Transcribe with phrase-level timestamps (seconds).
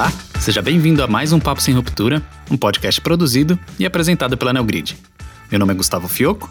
[0.00, 0.10] Olá,
[0.40, 4.96] seja bem-vindo a mais um Papo Sem Ruptura, um podcast produzido e apresentado pela Neogrid.
[5.50, 6.50] Meu nome é Gustavo Fioco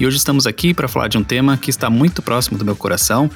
[0.00, 2.74] e hoje estamos aqui para falar de um tema que está muito próximo do meu
[2.74, 3.30] coração.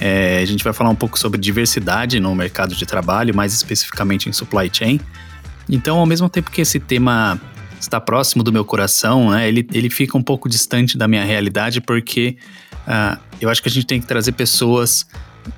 [0.00, 4.30] É, a gente vai falar um pouco sobre diversidade no mercado de trabalho, mais especificamente
[4.30, 4.98] em supply chain.
[5.68, 7.38] Então, ao mesmo tempo que esse tema
[7.78, 11.78] está próximo do meu coração, né, ele, ele fica um pouco distante da minha realidade,
[11.82, 12.38] porque
[12.88, 15.06] uh, eu acho que a gente tem que trazer pessoas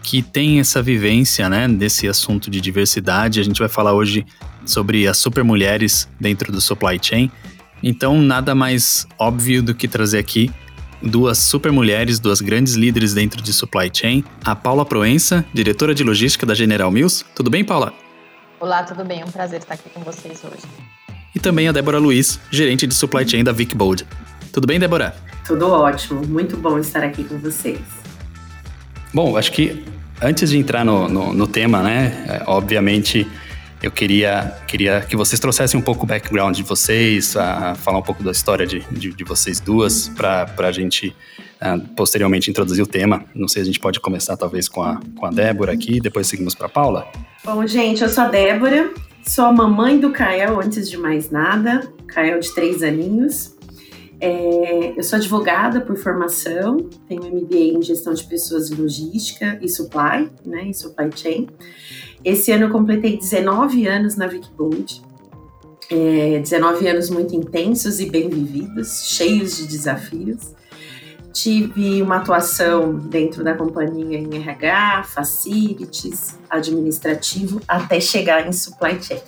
[0.03, 3.41] que têm essa vivência né, desse assunto de diversidade.
[3.41, 4.27] A gente vai falar hoje
[4.65, 7.31] sobre as super mulheres dentro do supply chain.
[7.83, 10.51] Então, nada mais óbvio do que trazer aqui
[11.03, 14.25] duas super mulheres, duas grandes líderes dentro de supply chain.
[14.45, 17.25] A Paula Proença, diretora de logística da General Mills.
[17.35, 17.93] Tudo bem, Paula?
[18.59, 19.21] Olá, tudo bem?
[19.21, 20.65] É um prazer estar aqui com vocês hoje.
[21.35, 24.07] E também a Débora Luiz, gerente de supply chain da VicBold.
[24.53, 25.15] Tudo bem, Débora?
[25.47, 26.27] Tudo ótimo.
[26.27, 28.06] Muito bom estar aqui com vocês.
[29.13, 29.85] Bom, acho que
[30.21, 33.27] antes de entrar no, no, no tema, né, é, obviamente
[33.83, 38.03] eu queria, queria que vocês trouxessem um pouco o background de vocês, a, falar um
[38.03, 41.15] pouco da história de, de, de vocês duas, para a gente
[41.61, 43.25] uh, posteriormente introduzir o tema.
[43.35, 46.55] Não sei, a gente pode começar talvez com a, com a Débora aqui, depois seguimos
[46.55, 47.07] para a Paula.
[47.45, 51.87] Bom, gente, eu sou a Débora, sou a mamãe do Kael, antes de mais nada,
[52.09, 53.56] Kael de três aninhos.
[54.19, 59.69] É, eu sou advogada por formação, tenho MBA em gestão de pessoas e logística e
[59.69, 61.49] supply, né, e supply chain.
[62.25, 65.03] Esse ano eu completei 19 anos na Wikibold,
[65.91, 70.55] é, 19 anos muito intensos e bem vividos, cheios de desafios.
[71.33, 79.21] Tive uma atuação dentro da companhia em RH, facilities, administrativo, até chegar em supply chain.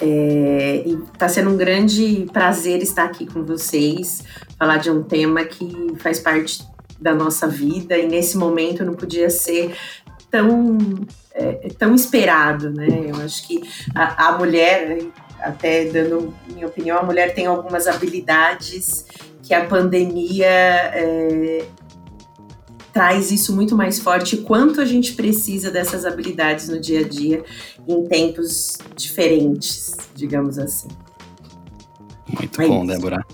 [0.00, 4.24] É, e está sendo um grande prazer estar aqui com vocês,
[4.58, 6.64] falar de um tema que faz parte
[7.00, 9.76] da nossa vida e nesse momento não podia ser
[10.30, 10.78] tão,
[11.32, 13.06] é, tão esperado, né?
[13.06, 13.62] Eu acho que
[13.94, 14.98] a, a mulher,
[15.40, 19.06] até dando minha opinião, a mulher tem algumas habilidades
[19.42, 21.64] que a pandemia é,
[22.94, 24.36] traz isso muito mais forte.
[24.36, 27.44] Quanto a gente precisa dessas habilidades no dia a dia
[27.86, 30.86] em tempos diferentes, digamos assim.
[32.28, 32.94] Muito é bom, isso.
[32.94, 33.26] Débora.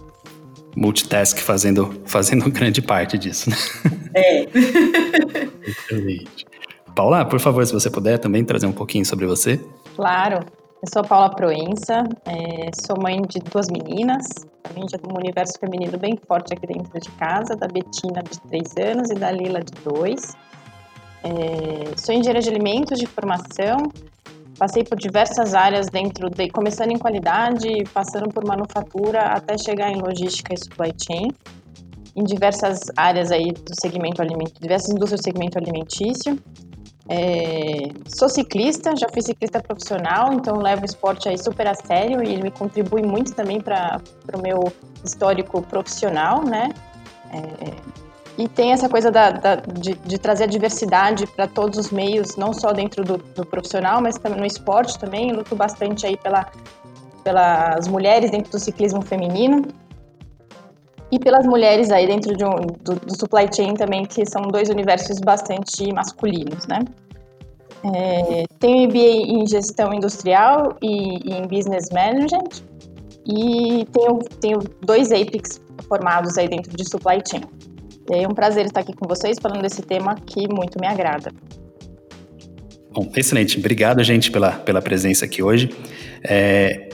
[0.75, 3.57] Multitask fazendo, fazendo grande parte disso, né?
[4.15, 4.49] É.
[5.69, 6.47] Excelente.
[6.95, 9.61] Paula, por favor, se você puder também trazer um pouquinho sobre você.
[9.95, 10.41] Claro.
[10.83, 14.27] Eu sou Paula Proença, é, sou mãe de duas meninas.
[14.65, 18.41] A gente tem um universo feminino bem forte aqui dentro de casa, da Betina de
[18.49, 20.37] 3 anos e da Lila de 2.
[21.23, 23.93] É, sou engenheira de alimentos de formação,
[24.59, 30.01] passei por diversas áreas dentro de, começando em qualidade, passando por manufatura, até chegar em
[30.01, 31.29] logística e supply chain,
[32.17, 36.39] em diversas áreas aí do segmento alimentício, diversas indústrias do segmento alimentício.
[37.13, 42.23] É, sou ciclista, já fui ciclista profissional, então levo o esporte aí super a sério
[42.23, 44.01] e ele me contribui muito também para
[44.33, 44.73] o meu
[45.05, 46.69] histórico profissional, né?
[47.33, 48.01] É,
[48.39, 52.37] e tem essa coisa da, da, de, de, trazer a diversidade para todos os meios,
[52.37, 55.33] não só dentro do, do, profissional, mas também no esporte também.
[55.33, 56.47] Luto bastante aí pela,
[57.25, 59.67] pelas mulheres dentro do ciclismo feminino
[61.11, 62.55] e pelas mulheres aí dentro de um,
[62.85, 66.81] do, do, supply chain também, que são dois universos bastante masculinos, né?
[67.83, 72.63] É, tenho MBA em gestão industrial e, e, em business management
[73.27, 77.43] e tenho, tenho dois APICs formados aí dentro de supply chain.
[78.11, 81.33] É um prazer estar aqui com vocês falando desse tema que muito me agrada.
[82.93, 83.59] Bom, excelente.
[83.59, 85.71] Obrigado, gente, pela, pela presença aqui hoje.
[86.25, 86.89] É,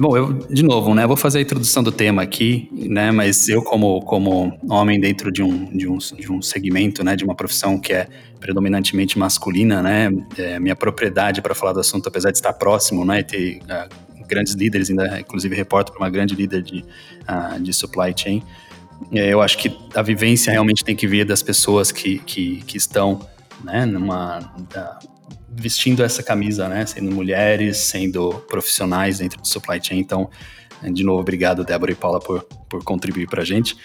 [0.00, 3.62] Bom, eu, de novo, né, vou fazer a introdução do tema aqui, né, mas eu
[3.62, 7.78] como, como homem dentro de um, de, um, de um segmento, né, de uma profissão
[7.78, 8.08] que é
[8.40, 13.20] predominantemente masculina, né, é, minha propriedade para falar do assunto, apesar de estar próximo, né,
[13.20, 16.82] e ter uh, grandes líderes, ainda, inclusive reporto para uma grande líder de,
[17.28, 18.42] uh, de supply chain,
[19.12, 22.78] é, eu acho que a vivência realmente tem que vir das pessoas que, que, que
[22.78, 23.20] estão,
[23.62, 24.38] né, numa...
[24.74, 25.19] Uh,
[25.60, 26.86] vestindo essa camisa, né?
[26.86, 29.98] Sendo mulheres, sendo profissionais dentro do supply chain.
[29.98, 30.28] Então,
[30.82, 33.76] de novo, obrigado, Débora e Paula, por, por contribuir para a gente.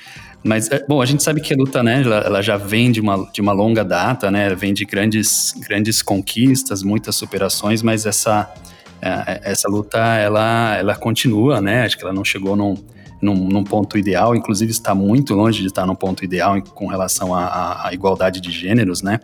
[0.43, 3.01] Mas, é, bom, a gente sabe que a luta, né, ela, ela, já vem de
[3.01, 4.53] uma, de uma longa data, né?
[4.53, 8.53] Vem de grandes, grandes conquistas, muitas superações, mas essa,
[9.01, 11.83] é, essa luta, ela, ela continua, né?
[11.83, 12.75] Acho que ela não chegou num,
[13.21, 17.33] num, num, ponto ideal, inclusive está muito longe de estar num ponto ideal com relação
[17.33, 19.19] à igualdade de gêneros, né?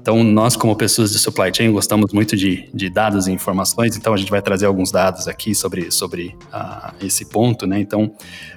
[0.00, 4.14] Então, nós, como pessoas de supply chain, gostamos muito de, de dados e informações, então
[4.14, 7.78] a gente vai trazer alguns dados aqui sobre, sobre uh, esse ponto, né?
[7.78, 8.10] Então,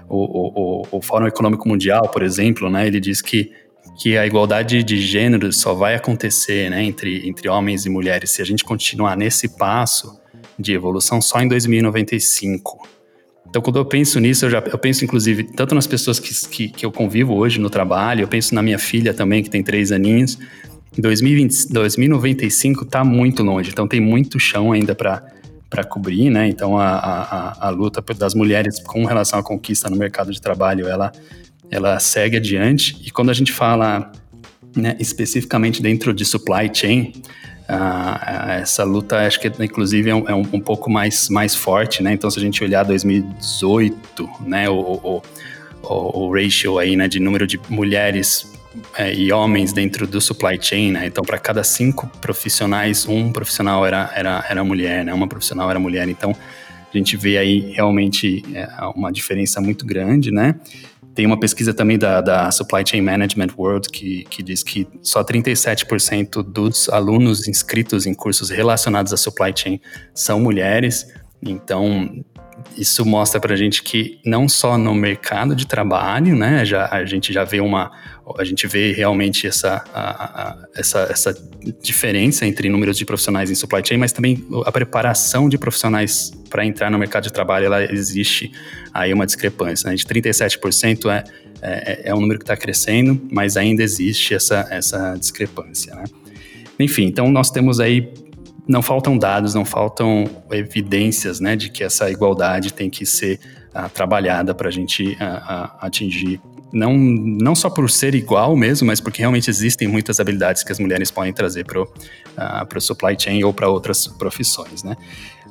[0.07, 3.51] o, o, o Fórum Econômico Mundial, por exemplo, né, ele diz que
[3.97, 8.41] que a igualdade de gênero só vai acontecer né, entre, entre homens e mulheres se
[8.41, 10.19] a gente continuar nesse passo
[10.57, 12.87] de evolução só em 2095.
[13.47, 16.69] Então, quando eu penso nisso, eu, já, eu penso inclusive tanto nas pessoas que, que,
[16.69, 19.91] que eu convivo hoje no trabalho, eu penso na minha filha também, que tem três
[19.91, 20.39] aninhos.
[20.97, 26.47] 2020, 2095 está muito longe, então tem muito chão ainda para cobrir, né?
[26.47, 30.87] Então a, a, a luta das mulheres com relação à conquista no mercado de trabalho,
[30.87, 31.11] ela,
[31.71, 32.97] ela segue adiante.
[33.03, 34.11] E quando a gente fala
[34.75, 37.13] né, especificamente dentro de supply chain,
[38.61, 42.13] essa luta acho que inclusive é, um, é um, um, pouco mais, mais forte, né?
[42.13, 45.21] Então se a gente olhar 2018, né, o, o,
[45.81, 48.53] o, o ratio aí, né, de número de mulheres
[48.97, 51.05] é, e homens dentro do supply chain, né?
[51.07, 55.13] Então, para cada cinco profissionais, um profissional era, era, era mulher, né?
[55.13, 56.07] Uma profissional era mulher.
[56.09, 56.35] Então,
[56.93, 60.55] a gente vê aí realmente é, uma diferença muito grande, né?
[61.15, 65.23] Tem uma pesquisa também da, da Supply Chain Management World que, que diz que só
[65.23, 69.79] 37% dos alunos inscritos em cursos relacionados à supply chain
[70.13, 71.05] são mulheres.
[71.41, 72.23] Então,
[72.77, 77.05] isso mostra para a gente que não só no mercado de trabalho, né, já, a
[77.05, 77.91] gente já vê uma,
[78.37, 81.49] a gente vê realmente essa, a, a, essa, essa
[81.81, 86.65] diferença entre números de profissionais em supply chain, mas também a preparação de profissionais para
[86.65, 88.51] entrar no mercado de trabalho, ela existe
[88.93, 91.23] aí uma discrepância, né, de 37% é,
[91.61, 96.03] é, é um número que está crescendo, mas ainda existe essa, essa discrepância, né.
[96.79, 98.11] Enfim, então nós temos aí
[98.67, 103.39] não faltam dados, não faltam evidências né, de que essa igualdade tem que ser
[103.75, 106.39] uh, trabalhada para a gente uh, uh, atingir,
[106.71, 110.79] não, não só por ser igual mesmo, mas porque realmente existem muitas habilidades que as
[110.79, 114.83] mulheres podem trazer para o supply chain ou para outras profissões.
[114.83, 114.95] Né?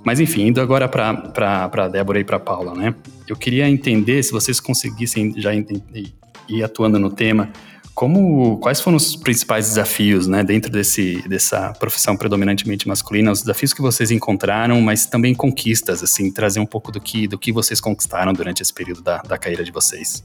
[0.04, 2.94] Mas enfim, indo agora para a Débora e para Paula, né?
[3.28, 7.52] eu queria entender se vocês conseguissem já ir atuando no tema
[7.94, 13.72] como, quais foram os principais desafios, né, dentro desse, dessa profissão predominantemente masculina, os desafios
[13.72, 17.80] que vocês encontraram, mas também conquistas, assim, trazer um pouco do que, do que vocês
[17.80, 20.24] conquistaram durante esse período da, da carreira de vocês?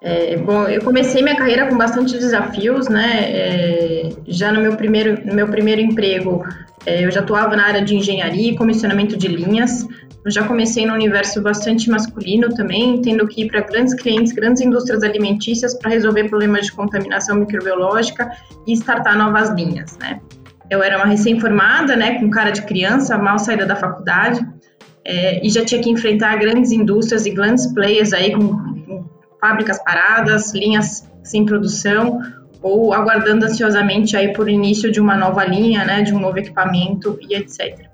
[0.00, 5.26] É, bom, eu comecei minha carreira com bastante desafios, né, é, já no meu primeiro,
[5.26, 6.46] no meu primeiro emprego,
[6.86, 9.84] é, eu já atuava na área de engenharia e comissionamento de linhas,
[10.24, 14.60] eu já comecei no universo bastante masculino também, tendo que ir para grandes clientes, grandes
[14.62, 18.30] indústrias alimentícias para resolver problemas de contaminação microbiológica
[18.66, 20.20] e startar novas linhas, né?
[20.70, 24.46] Eu era uma recém-formada, né, com cara de criança, mal saída da faculdade,
[25.02, 28.67] é, e já tinha que enfrentar grandes indústrias e grandes players aí com,
[29.40, 32.20] fábricas paradas, linhas sem produção,
[32.62, 37.18] ou aguardando ansiosamente aí por início de uma nova linha, né, de um novo equipamento
[37.22, 37.88] e etc.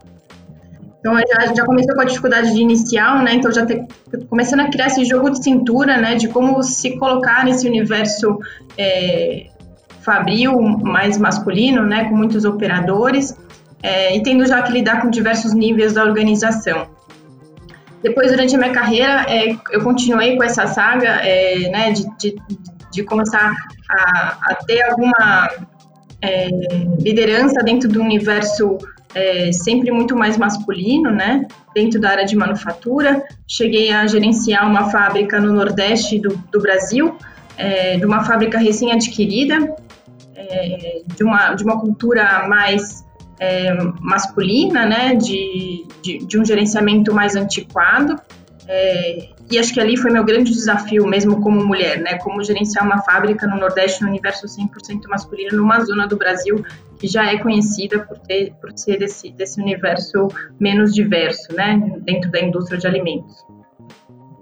[1.05, 3.35] Então, já, já comecei com a dificuldade de inicial, né?
[3.35, 3.85] Então, já te,
[4.31, 6.15] começando a criar esse jogo de cintura, né?
[6.15, 8.39] De como se colocar nesse universo
[8.79, 9.49] é,
[10.01, 12.05] fabril, mais masculino, né?
[12.09, 13.37] Com muitos operadores.
[13.83, 16.87] É, e tendo já que lidar com diversos níveis da organização.
[18.05, 21.91] Depois, durante a minha carreira, é, eu continuei com essa saga, é, né?
[21.91, 22.37] De, de,
[22.93, 23.51] de começar
[23.89, 25.49] a, a, ter alguma
[26.21, 26.49] é,
[27.01, 28.77] liderança dentro do universo
[29.15, 31.47] é, sempre muito mais masculino, né?
[31.75, 33.25] Dentro da área de manufatura.
[33.49, 37.17] Cheguei a gerenciar uma fábrica no Nordeste do, do Brasil,
[37.57, 39.75] é, de uma fábrica recém-adquirida,
[40.37, 43.03] é, de, uma, de uma cultura mais
[43.39, 45.15] é, masculina, né?
[45.15, 48.21] De, de, de, um gerenciamento mais antiquado.
[48.67, 52.19] É, e acho que ali foi meu grande desafio, mesmo como mulher, né?
[52.19, 56.65] Como gerenciar uma fábrica no Nordeste, no universo 100% masculino, numa zona do Brasil
[56.99, 61.79] que já é conhecida por, ter, por ser desse, desse universo menos diverso, né?
[61.99, 63.45] Dentro da indústria de alimentos.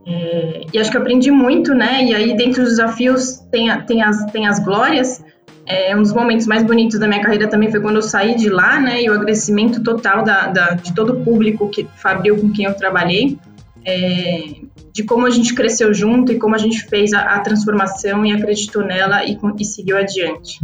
[0.07, 2.05] É, e acho que aprendi muito, né?
[2.05, 5.22] E aí, dentro dos desafios, tem, tem, as, tem as glórias.
[5.65, 8.49] É, um dos momentos mais bonitos da minha carreira também foi quando eu saí de
[8.49, 9.03] lá, né?
[9.03, 12.75] E o agradecimento total da, da de todo o público que fabriu com quem eu
[12.75, 13.39] trabalhei
[13.85, 14.55] é,
[14.93, 18.33] de como a gente cresceu junto e como a gente fez a, a transformação e
[18.33, 20.61] acreditou nela e, e, seguiu adiante.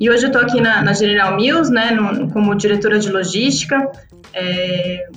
[0.00, 3.90] E hoje eu estou aqui na, na, General Mills, né, no, como diretora de logística,
[4.32, 5.08] é,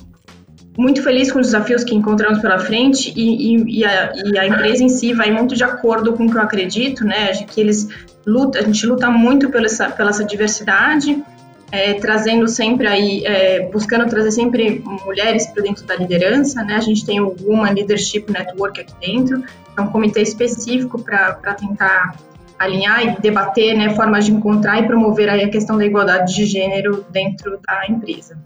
[0.76, 4.46] muito feliz com os desafios que encontramos pela frente e, e, e, a, e, a,
[4.46, 7.88] empresa em si vai muito de acordo com o que eu acredito, né, que eles
[8.26, 11.22] luta, a gente luta muito pela essa, pela essa diversidade,
[11.70, 16.76] é, trazendo sempre aí, é, buscando trazer sempre mulheres para dentro da liderança, né?
[16.76, 19.42] A gente tem o Woman Leadership Network aqui dentro,
[19.76, 22.14] é um comitê específico para tentar
[22.58, 26.44] alinhar e debater né, formas de encontrar e promover aí a questão da igualdade de
[26.44, 28.38] gênero dentro da empresa.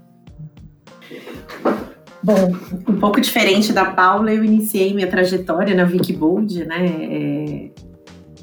[2.26, 2.52] Bom,
[2.88, 6.87] um pouco diferente da Paula, eu iniciei minha trajetória na Wikibold, né?
[7.11, 7.71] É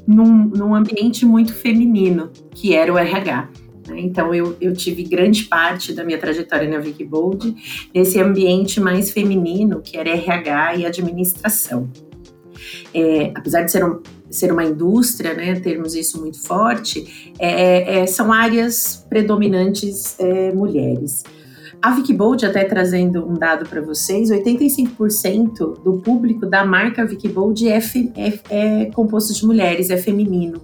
[0.06, 3.48] num, num ambiente muito feminino, que era o RH.
[3.88, 4.00] Né?
[4.00, 7.54] Então, eu, eu tive grande parte da minha trajetória na Wikibold
[7.94, 11.88] nesse ambiente mais feminino, que era RH e administração.
[12.92, 14.00] É, apesar de ser, um,
[14.30, 21.22] ser uma indústria, né, termos isso muito forte, é, é, são áreas predominantes é, mulheres.
[21.84, 27.78] A Wikibold, até trazendo um dado para vocês, 85% do público da marca Wikibold é,
[28.16, 30.62] é, é composto de mulheres, é feminino.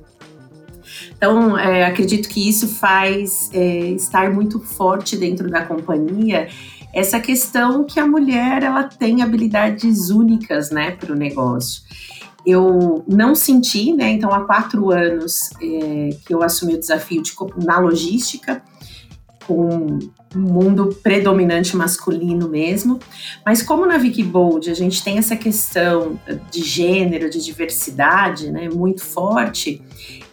[1.14, 6.48] Então, é, acredito que isso faz é, estar muito forte dentro da companhia
[6.94, 11.82] essa questão que a mulher ela tem habilidades únicas, né, para o negócio.
[12.46, 14.10] Eu não senti, né?
[14.12, 18.62] Então, há quatro anos é, que eu assumi o desafio de, na logística,
[19.50, 19.99] com
[20.37, 23.00] um mundo predominante masculino mesmo.
[23.45, 26.21] Mas como na Wikibold a gente tem essa questão
[26.52, 29.83] de gênero, de diversidade, né, muito forte,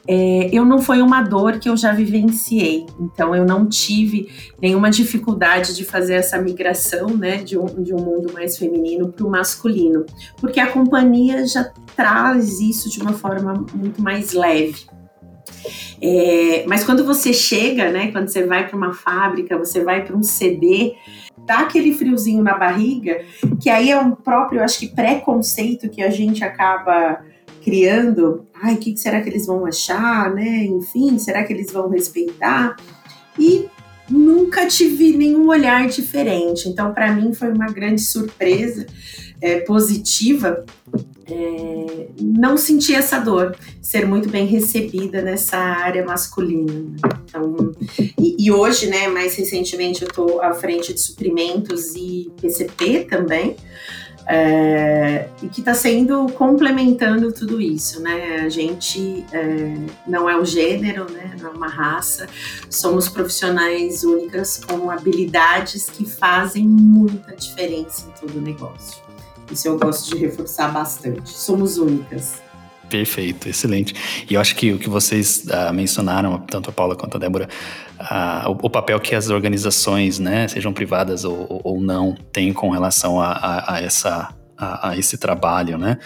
[0.08, 2.86] é, eu não foi uma dor que eu já vivenciei.
[3.00, 4.30] Então eu não tive
[4.62, 9.26] nenhuma dificuldade de fazer essa migração, né, de um, de um mundo mais feminino para
[9.26, 10.06] o masculino,
[10.40, 11.64] porque a companhia já
[11.96, 14.86] traz isso de uma forma muito mais leve.
[16.02, 20.16] É, mas quando você chega, né, quando você vai para uma fábrica, você vai para
[20.16, 20.96] um CD,
[21.46, 23.22] dá aquele friozinho na barriga,
[23.62, 27.22] que aí é um próprio, acho que, preconceito que a gente acaba
[27.64, 28.46] criando.
[28.54, 30.66] Ai, o que será que eles vão achar, né?
[30.66, 32.76] Enfim, será que eles vão respeitar?
[33.38, 33.68] E
[34.10, 36.70] nunca tive nenhum olhar diferente.
[36.70, 38.86] Então, para mim, foi uma grande surpresa
[39.42, 40.66] é, positiva
[41.30, 46.96] é, não sentir essa dor, ser muito bem recebida nessa área masculina.
[47.26, 47.74] Então,
[48.18, 53.56] e, e, hoje, né, mais recentemente, eu estou à frente de suprimentos e PCP também.
[54.30, 58.42] É, e que está sendo complementando tudo isso, né?
[58.42, 59.74] A gente é,
[60.06, 61.34] não é um gênero, né?
[61.40, 62.28] Não é uma raça,
[62.70, 69.07] somos profissionais únicas com habilidades que fazem muita diferença em todo o negócio.
[69.52, 71.30] Isso eu gosto de reforçar bastante.
[71.30, 72.42] Somos únicas.
[72.90, 73.94] Perfeito, excelente.
[74.30, 77.50] E eu acho que o que vocês uh, mencionaram, tanto a Paula quanto a Débora,
[78.00, 82.70] uh, o, o, papel que as organizações, né, sejam privadas ou, ou não, têm com
[82.70, 85.98] relação a, a, a essa, a, a, esse trabalho, né?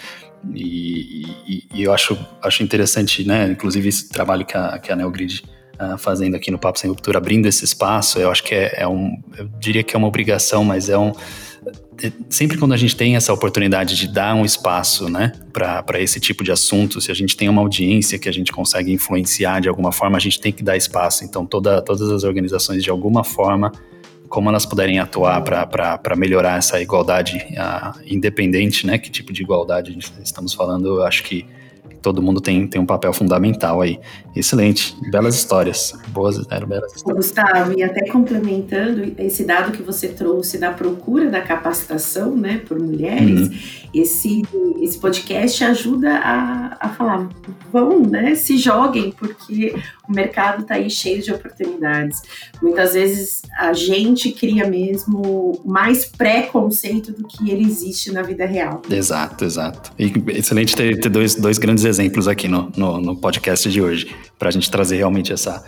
[0.55, 4.95] E, e, e, eu acho, acho interessante, né, inclusive esse trabalho que a, que a
[4.95, 5.43] Neogrid
[5.79, 8.88] uh, fazendo aqui no Papo Sem Ruptura, abrindo esse espaço, eu acho que é, é
[8.88, 11.13] um, eu diria que é uma obrigação, mas é um
[12.29, 16.43] sempre quando a gente tem essa oportunidade de dar um espaço, né, para esse tipo
[16.43, 19.91] de assunto, se a gente tem uma audiência que a gente consegue influenciar de alguma
[19.91, 21.24] forma, a gente tem que dar espaço.
[21.24, 23.72] Então, toda, todas as organizações, de alguma forma,
[24.29, 29.98] como elas puderem atuar para melhorar essa igualdade uh, independente, né, que tipo de igualdade
[30.24, 31.46] estamos falando, eu acho que
[32.01, 34.00] todo mundo tem, tem um papel fundamental aí.
[34.36, 37.27] Excelente, belas histórias, boas, eram belas histórias.
[37.27, 42.79] Gustavo, e até complementando esse dado que você trouxe da procura da capacitação, né, por
[42.79, 43.60] mulheres, uhum.
[43.93, 44.41] esse,
[44.81, 47.29] esse podcast ajuda a, a falar,
[47.72, 49.75] vão, né, se joguem, porque
[50.08, 52.22] o mercado está aí cheio de oportunidades.
[52.62, 58.81] Muitas vezes a gente cria mesmo mais preconceito do que ele existe na vida real.
[58.89, 59.91] Exato, exato.
[59.98, 64.15] E excelente ter, ter dois, dois grandes exemplos aqui no, no, no podcast de hoje,
[64.39, 65.63] para a gente trazer realmente essa.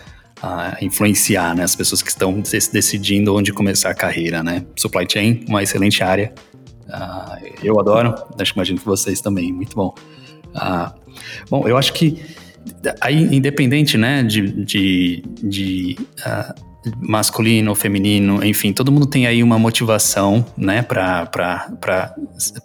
[0.82, 4.66] Influenciar né, as pessoas que estão decidindo onde começar a carreira, né?
[4.76, 6.34] Supply chain, uma excelente área.
[6.86, 9.94] Uh, eu adoro, acho que imagino que vocês também, muito bom.
[10.54, 10.92] Uh,
[11.48, 12.20] bom, eu acho que
[13.00, 19.42] aí, independente, né, de, de, de uh, masculino ou feminino, enfim, todo mundo tem aí
[19.42, 22.14] uma motivação, né, para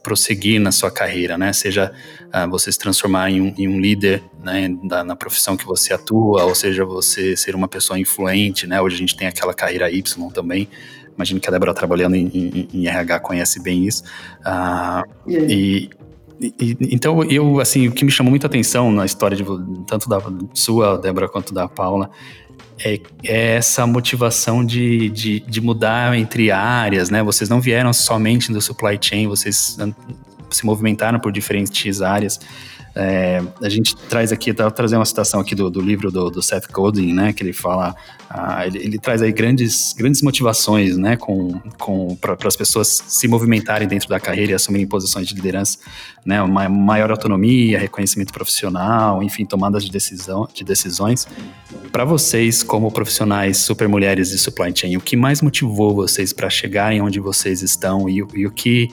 [0.04, 1.92] prosseguir na sua carreira, né, seja
[2.34, 5.94] uh, você se transformar em um, em um líder, né, da, na profissão que você
[5.94, 9.90] atua, ou seja, você ser uma pessoa influente, né, hoje a gente tem aquela carreira
[9.90, 10.68] Y também,
[11.16, 14.04] imagino que a Débora trabalhando em, em, em RH conhece bem isso,
[14.46, 15.90] uh, e,
[16.42, 19.44] e, então, eu, assim, o que me chamou muita atenção na história de
[19.86, 20.22] tanto da
[20.54, 22.10] sua, Débora, quanto da Paula,
[22.84, 27.22] é, é essa motivação de, de, de, mudar entre áreas, né?
[27.22, 29.78] Vocês não vieram somente do supply chain, vocês
[30.50, 32.40] se movimentaram por diferentes áreas.
[32.96, 36.42] É, a gente traz aqui, tá trazendo uma citação aqui do, do livro do, do,
[36.42, 37.96] Seth Godin, né, que ele fala,
[38.30, 43.28] ah, ele, ele, traz aí grandes, grandes motivações, né, com, com para as pessoas se
[43.28, 45.78] movimentarem dentro da carreira e assumirem posições de liderança,
[46.26, 51.28] né, uma maior autonomia, reconhecimento profissional, enfim, tomadas de decisão, de decisões.
[51.92, 56.50] Para vocês, como profissionais super mulheres de supply chain, o que mais motivou vocês para
[56.50, 58.90] chegarem onde vocês estão e, e o que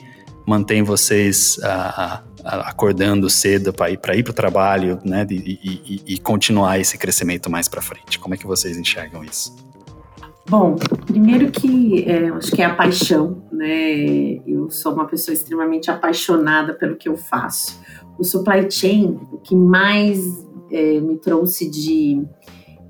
[0.47, 5.27] mantém vocês uh, acordando cedo para ir para ir o trabalho, né?
[5.29, 8.17] E, e, e, continuar esse crescimento mais para frente.
[8.17, 9.53] Como é que vocês enxergam isso?
[10.49, 10.75] Bom,
[11.05, 14.39] primeiro que é, acho que é a paixão, né?
[14.47, 17.81] Eu sou uma pessoa extremamente apaixonada pelo que eu faço.
[18.17, 20.19] O supply chain, o que mais
[20.71, 22.25] é, me trouxe de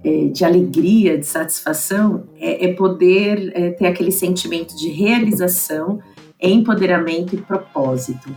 [0.03, 5.99] é, de alegria, de satisfação, é, é poder é, ter aquele sentimento de realização,
[6.41, 8.33] empoderamento e propósito.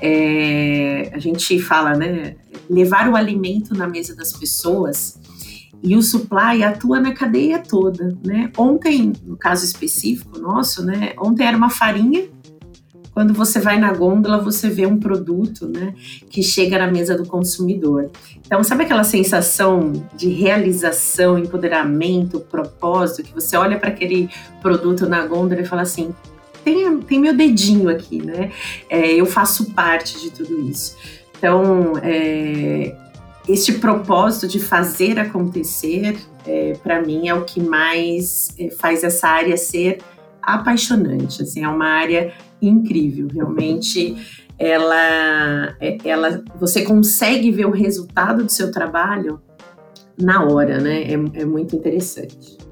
[0.00, 2.36] É, a gente fala, né?
[2.68, 5.18] Levar o alimento na mesa das pessoas
[5.82, 8.50] e o supply atua na cadeia toda, né?
[8.56, 11.12] Ontem, no caso específico nosso, né?
[11.18, 12.28] Ontem era uma farinha
[13.14, 15.94] quando você vai na gôndola, você vê um produto, né,
[16.28, 18.10] que chega na mesa do consumidor.
[18.44, 24.28] Então, sabe aquela sensação de realização, empoderamento, propósito, que você olha para aquele
[24.60, 26.12] produto na gôndola e fala assim:
[26.64, 28.50] tem, tem meu dedinho aqui, né?
[28.88, 30.96] É, eu faço parte de tudo isso.
[31.36, 32.96] Então, é,
[33.48, 36.16] este propósito de fazer acontecer,
[36.46, 39.98] é, para mim, é o que mais é, faz essa área ser
[40.42, 41.42] apaixonante.
[41.42, 44.16] Assim, é uma área incrível, realmente.
[44.58, 49.40] Ela, é, ela, você consegue ver o resultado do seu trabalho
[50.18, 51.02] na hora, né?
[51.02, 52.63] É, é muito interessante.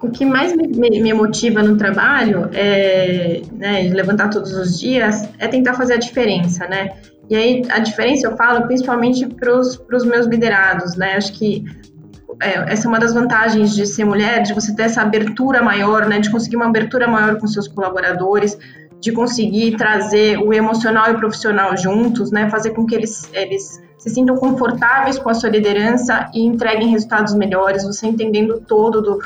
[0.00, 5.46] O que mais me, me, motiva no trabalho é né, levantar todos os dias é
[5.48, 6.92] tentar fazer a diferença, né?
[7.28, 11.14] E aí a diferença eu falo principalmente para os meus liderados, né?
[11.14, 11.64] Acho que
[12.40, 16.06] é, essa é uma das vantagens de ser mulher, de você ter essa abertura maior,
[16.06, 18.56] né, de conseguir uma abertura maior com seus colaboradores,
[19.00, 23.82] de conseguir trazer o emocional e o profissional juntos, né, fazer com que eles, eles
[23.98, 29.18] se sintam confortáveis com a sua liderança e entreguem resultados melhores, você entendendo todo do,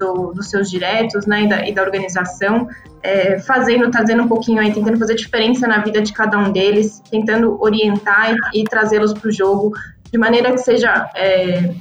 [0.00, 2.66] do, dos seus diretos, né, e da, e da organização,
[3.02, 7.00] é, fazendo, trazendo um pouquinho aí, tentando fazer diferença na vida de cada um deles,
[7.10, 9.72] tentando orientar e, e trazê-los para o jogo
[10.10, 11.72] de maneira que seja é,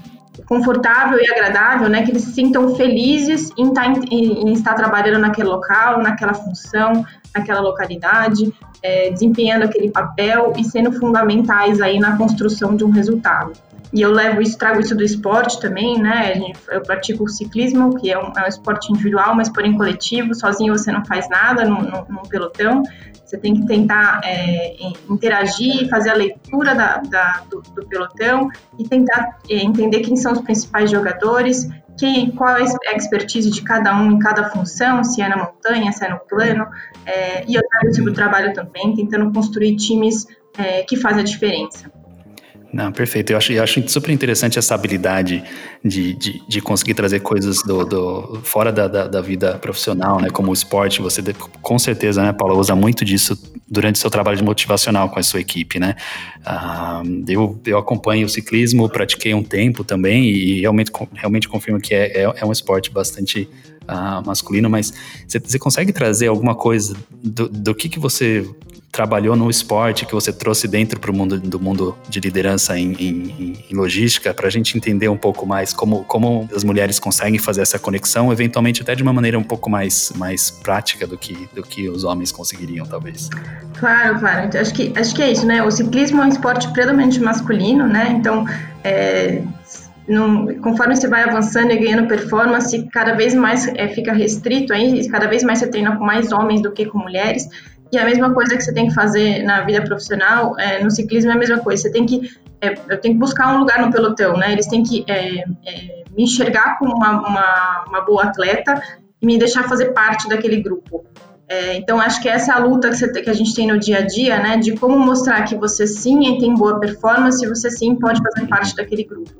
[0.45, 2.03] confortável e agradável, né?
[2.03, 7.05] Que eles se sintam felizes em tá em, em estar trabalhando naquele local, naquela função,
[7.36, 13.53] naquela localidade, é, desempenhando aquele papel e sendo fundamentais aí na construção de um resultado.
[13.91, 16.34] E eu levo isso, trago isso do esporte também, né?
[16.69, 20.36] Eu pratico o ciclismo, que é um, é um esporte individual, mas porém coletivo.
[20.36, 22.84] Sozinho você não faz nada num, num pelotão.
[23.25, 24.75] Você tem que tentar é,
[25.10, 30.34] interagir, fazer a leitura da, da, do, do, pelotão e tentar é, entender quem são
[30.34, 35.21] os principais jogadores, quem, qual é a expertise de cada um em cada função, se
[35.21, 36.65] é na montanha, se é no plano.
[37.06, 40.25] É, e eu trago isso para o trabalho também, tentando construir times
[40.58, 41.98] é, que fazem a diferença.
[42.71, 43.32] Não, perfeito.
[43.32, 45.43] Eu acho, eu acho super interessante essa habilidade
[45.84, 50.29] de, de, de conseguir trazer coisas do, do fora da, da, da, vida profissional, né?
[50.29, 51.01] Como o esporte.
[51.01, 51.21] Você,
[51.62, 53.36] com certeza, né, Paula, usa muito disso
[53.67, 55.95] durante seu trabalho de motivacional com a sua equipe, né?
[56.45, 61.95] Ah, eu, eu acompanho o ciclismo, pratiquei um tempo também e realmente, realmente confirmo que
[61.95, 63.49] é, é, é um esporte bastante
[63.89, 64.93] uh, masculino, mas
[65.27, 68.47] você, consegue trazer alguma coisa do, do que, que você
[68.91, 72.93] trabalhou no esporte, que você trouxe dentro para o mundo do mundo de liderança em,
[72.93, 77.39] em, em logística, para a gente entender um pouco mais como, como as mulheres conseguem
[77.39, 81.49] fazer essa conexão, eventualmente até de uma maneira um pouco mais, mais prática do que,
[81.54, 83.30] do que os homens conseguiriam, talvez.
[83.80, 84.47] Claro, claro.
[84.47, 85.63] Então, acho, que, acho que é isso, né?
[85.63, 88.15] O ciclismo é um esporte predominantemente masculino, né?
[88.17, 88.45] Então,
[88.84, 89.41] é,
[90.62, 95.28] conforme você vai avançando e ganhando performance, cada vez mais é, fica restrito aí, cada
[95.28, 97.47] vez mais você treina com mais homens do que com mulheres.
[97.91, 101.32] E a mesma coisa que você tem que fazer na vida profissional, é, no ciclismo
[101.32, 101.82] é a mesma coisa.
[101.82, 102.30] Você tem que,
[102.62, 104.52] é, eu tenho que buscar um lugar no pelotão, né?
[104.52, 108.82] Eles têm que é, é, me enxergar como uma, uma, uma, boa atleta
[109.19, 111.04] e me deixar fazer parte daquele grupo.
[111.47, 113.80] É, então, acho que essa é a luta que, você, que, a gente tem no
[113.80, 114.58] dia a dia, né?
[114.58, 118.75] De como mostrar que você sim tem boa performance e você sim pode fazer parte
[118.75, 119.32] daquele grupo.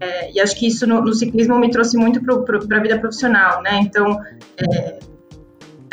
[0.00, 3.62] É, e acho que isso no, no, ciclismo me trouxe muito para a vida profissional,
[3.62, 3.78] né?
[3.80, 4.20] Então,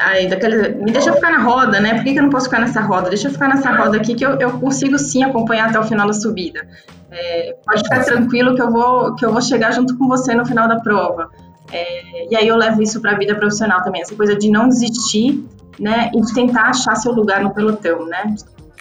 [0.06, 1.94] Aí, daquele, me deixa ficar na roda, né?
[1.96, 3.10] Por que, que, eu não posso ficar nessa roda?
[3.10, 6.08] Deixa eu ficar nessa roda aqui que eu, eu consigo sim acompanhar até o final
[6.08, 6.68] da subida.
[7.12, 10.46] É, pode ficar tranquilo que eu vou que eu vou chegar junto com você no
[10.46, 11.30] final da prova.
[11.72, 14.68] É, e aí eu levo isso para a vida profissional também, essa coisa de não
[14.68, 15.44] desistir,
[15.80, 16.12] né?
[16.14, 18.36] E de tentar achar seu lugar no pelotão, né?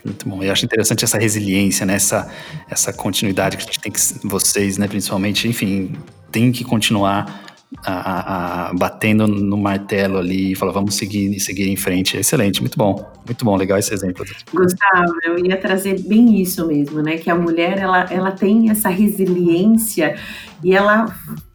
[0.05, 0.43] Muito bom.
[0.43, 1.95] Eu acho interessante essa resiliência, né?
[1.95, 2.29] essa,
[2.69, 5.95] essa continuidade que a gente tem que, vocês, né, principalmente, enfim,
[6.33, 7.50] tem que continuar
[7.85, 12.17] a, a, batendo no martelo ali e falar, vamos seguir, seguir em frente.
[12.17, 14.25] Excelente, muito bom, muito bom, legal esse exemplo.
[14.53, 17.17] Gustavo, eu ia trazer bem isso mesmo, né?
[17.17, 20.17] Que a mulher ela, ela tem essa resiliência
[20.63, 21.07] e ela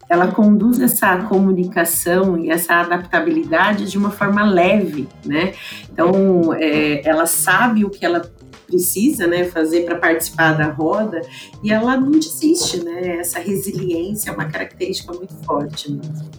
[0.08, 5.52] ela conduz essa comunicação e essa adaptabilidade de uma forma leve, né?
[5.92, 8.20] Então, é, ela sabe o que ela
[8.66, 11.20] precisa, né, fazer para participar da roda
[11.62, 13.18] e ela não desiste, né?
[13.18, 15.90] Essa resiliência é uma característica muito forte.
[15.92, 16.30] Mesmo.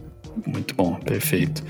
[0.45, 1.63] Muito bom, perfeito.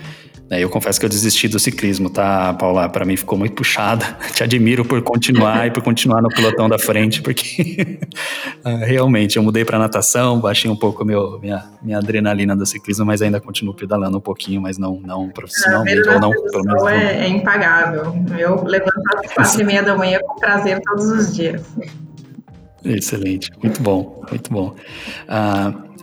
[0.49, 2.87] É, eu confesso que eu desisti do ciclismo, tá, Paula?
[2.87, 4.05] Para mim ficou muito puxada.
[4.33, 7.99] Te admiro por continuar e por continuar no pelotão da frente, porque
[8.63, 13.05] ah, realmente eu mudei para natação, baixei um pouco meu, minha, minha adrenalina do ciclismo,
[13.05, 16.07] mas ainda continuo pedalando um pouquinho, mas não, não profissionalmente.
[16.07, 18.15] ou não, pelo menos é, é impagável.
[18.37, 21.63] Eu levanto às quatro e meia da manhã com prazer todos os dias.
[22.85, 24.75] Excelente, muito bom, muito bom.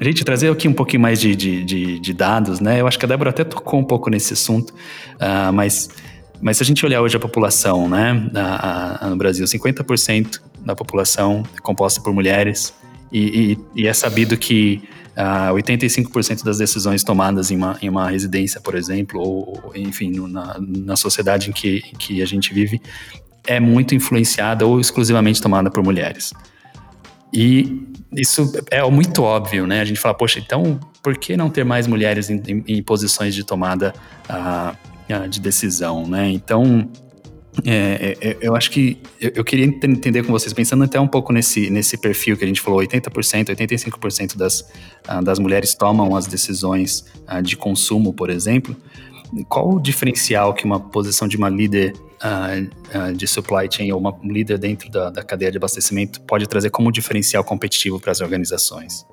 [0.01, 2.81] Uh, gente, trazer aqui um pouquinho mais de, de, de, de, dados, né?
[2.81, 5.89] Eu acho que a Débora até tocou um pouco nesse assunto, uh, mas,
[6.41, 10.75] mas se a gente olhar hoje a população, né, a, a, no Brasil, 50% da
[10.75, 12.75] população é composta por mulheres,
[13.13, 14.83] e, e, e é sabido que
[15.17, 20.11] uh, ah, 85% das decisões tomadas em uma, em uma residência, por exemplo, ou, enfim,
[20.11, 22.81] no, na, na sociedade em que, em que a gente vive,
[23.47, 26.33] é muito influenciada ou exclusivamente tomada por mulheres.
[27.33, 29.81] E isso é muito óbvio, né?
[29.81, 33.35] A gente fala, poxa, então por que não ter mais mulheres em, em, em posições
[33.35, 33.95] de tomada
[34.29, 36.31] uh, de decisão, né?
[36.31, 36.89] Então,
[37.65, 41.07] é, é, é, eu acho que eu, eu, queria entender com vocês, pensando até um
[41.07, 44.61] pouco nesse, nesse perfil que a gente falou, 80%, 85% das,
[45.09, 48.75] uh, das mulheres tomam as decisões uh, de consumo, por exemplo.
[49.49, 51.95] Qual o diferencial que uma posição de uma líder
[52.25, 56.47] uh, uh, de supply chain ou uma líder dentro da, da, cadeia de abastecimento pode
[56.47, 59.07] trazer como diferencial competitivo para as organizações?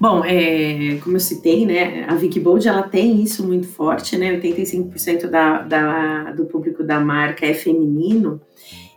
[0.00, 4.40] Bom, é, como eu citei, né, a Vicky Bold ela tem isso muito forte, né,
[4.40, 8.40] 85% da, da, do público da marca é feminino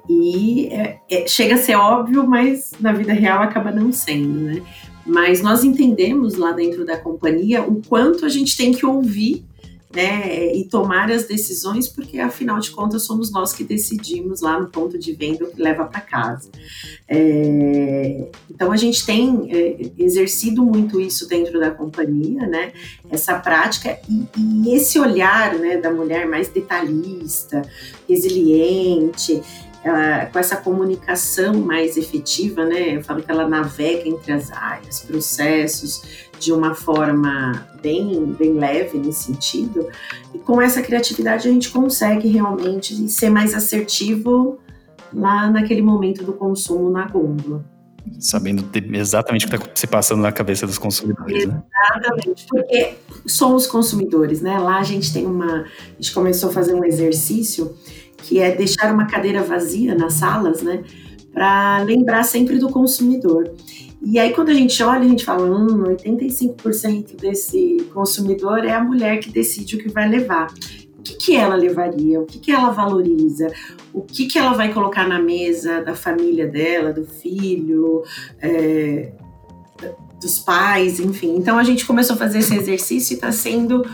[0.09, 4.61] e é, é, chega a ser óbvio, mas na vida real acaba não sendo, né?
[5.05, 9.45] Mas nós entendemos lá dentro da companhia o quanto a gente tem que ouvir
[9.93, 14.67] né, e tomar as decisões, porque afinal de contas somos nós que decidimos lá no
[14.67, 16.49] ponto de venda o que leva para casa.
[17.07, 22.73] É, então a gente tem é, exercido muito isso dentro da companhia, né,
[23.11, 27.61] essa prática e, e esse olhar né, da mulher mais detalhista,
[28.09, 29.41] resiliente,
[29.83, 32.95] ela, com essa comunicação mais efetiva, né?
[32.95, 38.97] Eu falo que ela navega entre as áreas, processos, de uma forma bem, bem leve
[38.97, 39.87] nesse sentido.
[40.33, 44.59] E com essa criatividade a gente consegue realmente ser mais assertivo
[45.13, 47.63] lá naquele momento do consumo na gôndola.
[48.19, 51.45] Sabendo exatamente o que está se passando na cabeça dos consumidores.
[51.45, 51.63] Né?
[51.95, 54.59] Exatamente, porque somos consumidores, né?
[54.59, 55.61] Lá a gente tem uma.
[55.61, 57.73] A gente começou a fazer um exercício
[58.17, 60.83] que é deixar uma cadeira vazia nas salas, né?
[61.33, 63.49] Para lembrar sempre do consumidor.
[64.05, 68.83] E aí, quando a gente olha, a gente fala: hum, 85% desse consumidor é a
[68.83, 70.53] mulher que decide o que vai levar.
[70.99, 72.19] O que, que ela levaria?
[72.19, 73.51] O que, que ela valoriza?
[73.93, 78.03] O que, que ela vai colocar na mesa da família dela, do filho,
[78.41, 79.11] é,
[80.23, 81.35] dos pais, enfim.
[81.35, 83.85] Então a gente começou a fazer esse exercício e está sendo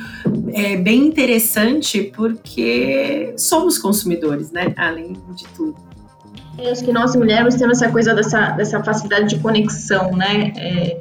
[0.53, 4.73] é, bem interessante porque somos consumidores, né?
[4.77, 5.88] Além de tudo.
[6.61, 10.51] Eu acho que nós mulheres temos essa coisa dessa, dessa facilidade de conexão, né?
[10.57, 10.99] É,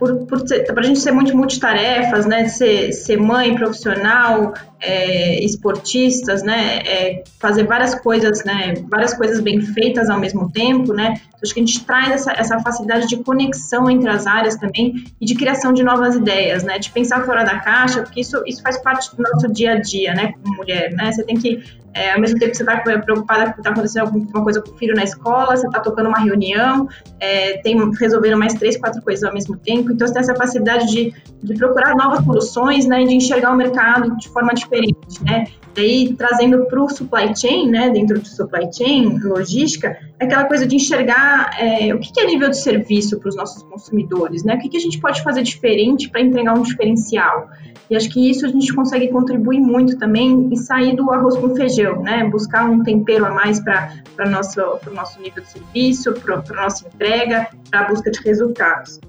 [0.00, 0.42] por, por
[0.78, 2.48] a gente ser muito multitarefas, né?
[2.48, 6.78] Ser, ser mãe, profissional, é, esportistas, né?
[6.78, 8.74] É, fazer várias coisas, né?
[8.88, 11.14] Várias coisas bem feitas ao mesmo tempo, né?
[11.28, 15.04] Então, acho que a gente traz essa, essa facilidade de conexão entre as áreas também
[15.20, 16.78] e de criação de novas ideias, né?
[16.78, 20.14] De pensar fora da caixa, porque isso, isso faz parte do nosso dia a dia,
[20.14, 20.32] né?
[20.42, 21.12] Como mulher, né?
[21.12, 24.62] Você tem que é, ao mesmo tempo você está preocupada que está acontecendo alguma coisa
[24.62, 28.76] com o filho na escola, você está tocando uma reunião, é, tem resolvendo mais três,
[28.76, 29.90] quatro coisas ao mesmo tempo.
[29.90, 34.16] Então, você tem essa capacidade de, de procurar novas soluções, né, de enxergar o mercado
[34.16, 35.46] de forma diferente, né.
[35.74, 40.66] Daí, trazendo para o supply chain, né, dentro do supply chain, logística, é aquela coisa
[40.66, 44.58] de enxergar é, o que, é nível de serviço para os nossos consumidores, né, o
[44.58, 47.48] que, a gente pode fazer diferente para entregar um diferencial.
[47.88, 51.56] E acho que isso a gente consegue contribuir muito também e sair do arroz com
[51.56, 52.22] feijão, né?
[52.22, 53.92] Buscar um tempero a mais para
[54.26, 59.00] o nosso nível de serviço, para a nossa entrega, para a busca de resultados.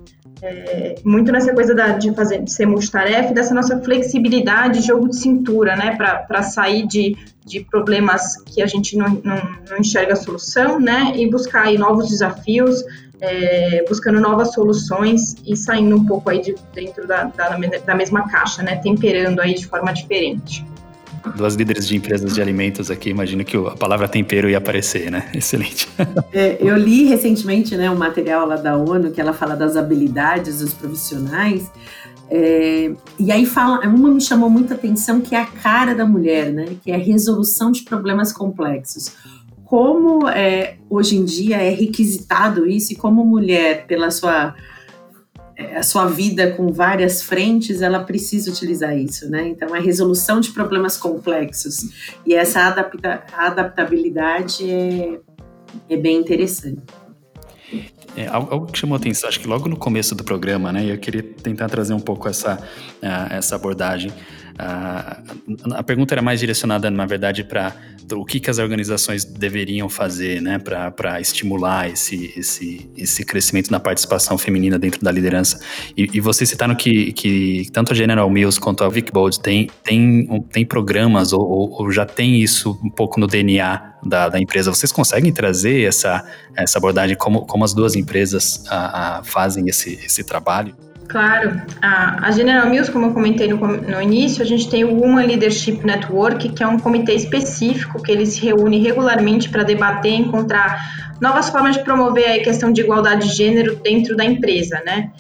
[0.44, 5.18] É, muito nessa coisa da, de fazer de ser multitarefa dessa nossa flexibilidade, jogo de
[5.18, 9.38] cintura, né, para sair de, de problemas que a gente não, não,
[9.70, 12.84] não enxerga a solução, né, e buscar aí novos desafios,
[13.20, 18.28] é, buscando novas soluções e saindo um pouco aí de dentro da, da, da mesma
[18.28, 20.66] caixa, né, temperando aí de forma diferente
[21.36, 25.30] duas líderes de empresas de alimentos aqui, imagino que a palavra tempero ia aparecer, né?
[25.34, 25.88] Excelente.
[26.32, 30.60] É, eu li recentemente né, um material lá da ONU que ela fala das habilidades
[30.60, 31.72] dos profissionais.
[32.30, 36.52] É, e aí fala, uma me chamou muita atenção que é a cara da mulher,
[36.52, 36.78] né?
[36.84, 39.12] Que é a resolução de problemas complexos.
[39.66, 44.56] Como é, hoje em dia é requisitado isso e como mulher, pela sua
[45.76, 49.48] a sua vida com várias frentes, ela precisa utilizar isso, né?
[49.48, 51.86] Então, a resolução de problemas complexos
[52.26, 55.20] e essa adapta adaptabilidade é,
[55.90, 56.82] é bem interessante.
[58.16, 60.86] É, algo que chamou atenção, acho que logo no começo do programa, né?
[60.86, 62.56] Eu queria tentar trazer um pouco essa,
[63.02, 64.12] uh, essa abordagem.
[64.54, 67.76] Uh, a pergunta era mais direcionada, na verdade, para
[68.14, 73.80] o que, que as organizações deveriam fazer né, para estimular esse, esse, esse crescimento na
[73.80, 75.60] participação feminina dentro da liderança.
[75.96, 79.70] E, e vocês citaram que, que tanto a General Mills quanto a Vic Bold tem,
[79.84, 84.40] tem, tem programas ou, ou, ou já tem isso um pouco no DNA da, da,
[84.40, 84.74] empresa.
[84.74, 89.94] Vocês conseguem trazer essa, essa abordagem, como, como as duas empresas a, a fazem esse,
[89.94, 90.76] esse trabalho?
[91.12, 91.62] Claro.
[91.82, 95.28] A, a General Mills, como eu comentei no, no início, a gente tem o Women
[95.28, 101.18] Leadership Network, que é um comitê específico que ele se reúne regularmente para debater encontrar
[101.20, 105.12] novas formas de promover a questão de igualdade de gênero dentro da empresa, né?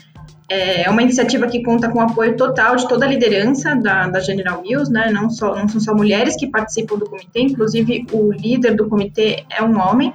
[0.47, 4.21] É uma iniciativa que conta com o apoio total de toda a liderança da, da
[4.21, 5.09] General Mills, né?
[5.11, 9.43] Não, só, não são só mulheres que participam do comitê, inclusive o líder do comitê
[9.49, 10.13] é um homem.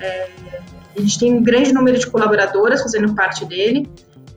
[0.00, 0.28] É,
[0.96, 3.86] a gente tem um grande número de colaboradoras fazendo parte dele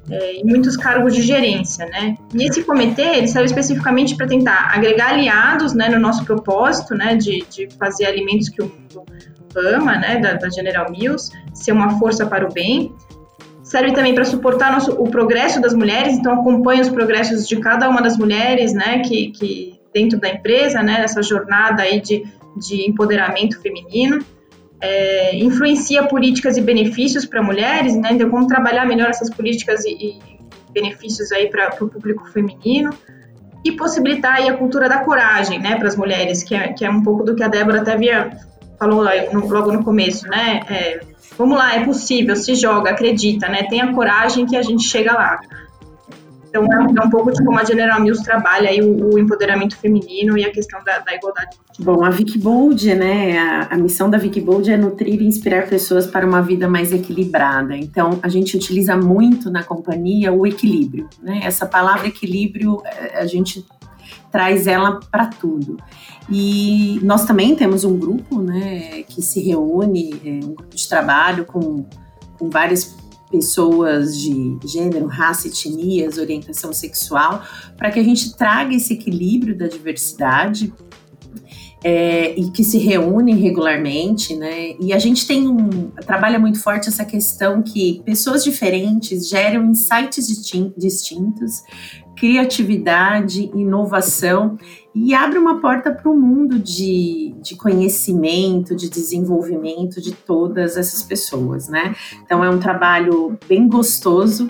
[0.10, 2.18] é, e muitos cargos de gerência, né?
[2.34, 7.16] E esse comitê, ele serve especificamente para tentar agregar aliados, né, no nosso propósito, né,
[7.16, 9.06] de, de fazer alimentos que o mundo
[9.56, 12.94] ama, né, da, da General Mills, ser uma força para o bem.
[13.64, 17.88] Serve também para suportar nosso, o progresso das mulheres, então acompanha os progressos de cada
[17.90, 22.26] uma das mulheres, né, que, que dentro da empresa, né, essa jornada aí de,
[22.58, 24.20] de empoderamento feminino
[24.84, 28.10] é, influencia políticas e benefícios para mulheres, né?
[28.12, 30.20] Então, como trabalhar melhor essas políticas e, e
[30.74, 32.90] benefícios aí para o público feminino
[33.64, 36.90] e possibilitar aí a cultura da coragem, né, para as mulheres, que é, que é
[36.90, 38.38] um pouco do que a Débora até havia
[38.78, 40.60] falou no, logo no começo, né?
[40.70, 41.00] É,
[41.38, 43.64] vamos lá, é possível, se joga, acredita, né?
[43.70, 45.40] Tenha coragem que a gente chega lá.
[46.54, 49.76] Então, é, é um pouco de como a General Mills trabalha aí o, o empoderamento
[49.76, 51.58] feminino e a questão da, da, igualdade.
[51.80, 55.68] Bom, a Vicky Bold, né, a, a missão da Vicky Bold é nutrir e inspirar
[55.68, 57.76] pessoas para uma vida mais equilibrada.
[57.76, 61.42] Então, a gente utiliza muito na companhia o equilíbrio, né?
[61.44, 63.66] Essa palavra equilíbrio, é, a gente
[64.32, 65.78] traz ela para tudo.
[66.30, 71.46] E nós também temos um grupo, né, que se reúne, é, um grupo de trabalho
[71.46, 71.84] com,
[72.38, 72.96] com várias
[73.34, 77.44] pessoas de gênero, raça, etnias, orientação sexual,
[77.76, 80.72] para que a gente traga esse equilíbrio da diversidade
[81.84, 84.76] é, e que se reúnem regularmente, né?
[84.80, 90.28] E a gente tem um trabalha muito forte essa questão que pessoas diferentes geram insights
[90.78, 91.64] distintos,
[92.16, 94.58] criatividade, inovação
[94.96, 101.02] e abre uma porta para um mundo de, de conhecimento, de desenvolvimento de todas essas
[101.02, 101.96] pessoas, né?
[102.24, 104.50] Então é um trabalho bem gostoso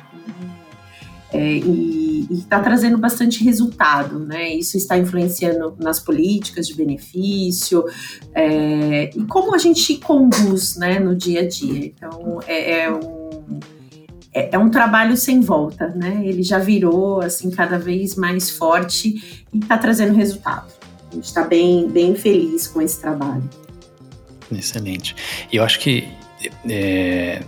[1.31, 4.53] é, e está trazendo bastante resultado, né?
[4.53, 7.85] Isso está influenciando nas políticas de benefício
[8.33, 11.85] é, e como a gente conduz, né, no dia a dia.
[11.85, 13.23] Então é, é um
[14.33, 16.23] é, é, um trabalho sem volta, né?
[16.25, 20.71] Ele já virou assim cada vez mais forte e está trazendo resultado.
[21.11, 23.47] A gente está bem, bem feliz com esse trabalho.
[24.51, 25.15] Excelente.
[25.51, 26.07] E eu acho que
[26.69, 27.43] é,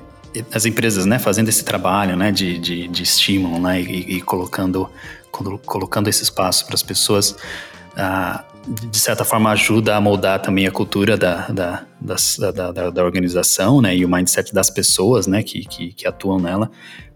[0.51, 4.89] as empresas, né, fazendo esse trabalho, né, de, de, de estímulo, né, e, e colocando,
[5.31, 7.35] colocando esse espaço para as pessoas,
[7.95, 13.03] ah, de certa forma ajuda a moldar também a cultura da, da, da, da, da
[13.03, 16.69] organização, né, e o mindset das pessoas, né, que, que, que atuam nela,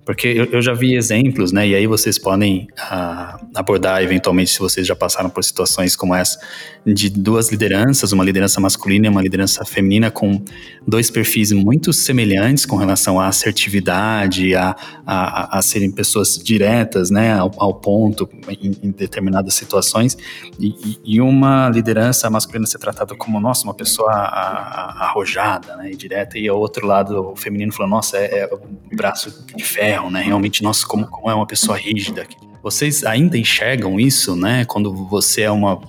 [0.10, 1.68] porque eu, eu, já vi exemplos, né?
[1.68, 6.40] E aí vocês podem uh, abordar eventualmente se vocês já passaram por situações como essa,
[6.84, 10.44] de duas lideranças, uma liderança masculina e uma liderança feminina, com
[10.88, 17.34] dois perfis muito semelhantes com relação à assertividade, a, a, a serem pessoas diretas, né?
[17.34, 20.18] Ao, ao ponto em, em, determinadas situações,
[20.60, 25.92] e, e, uma liderança masculina ser tratada como, nossa, uma pessoa arrojada, né?
[25.92, 28.50] E direta, e ao outro lado, o feminino falando, nossa, é, é
[28.96, 30.22] braço de ferro né?
[30.22, 32.28] Realmente, nossa, como, como é uma pessoa rígida.
[32.62, 34.66] Vocês ainda enxergam isso, né?
[34.66, 35.82] Quando você é uma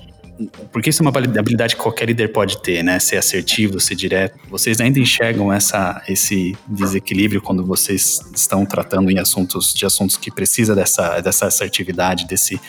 [0.73, 2.99] porque isso é uma habilidade que qualquer líder pode ter, né?
[2.99, 4.39] Ser assertivo, ser direto.
[4.49, 10.31] Vocês ainda enxergam essa, esse desequilíbrio quando vocês estão tratando em assuntos de assuntos que
[10.31, 12.61] precisa dessa, dessa assertividade, desse,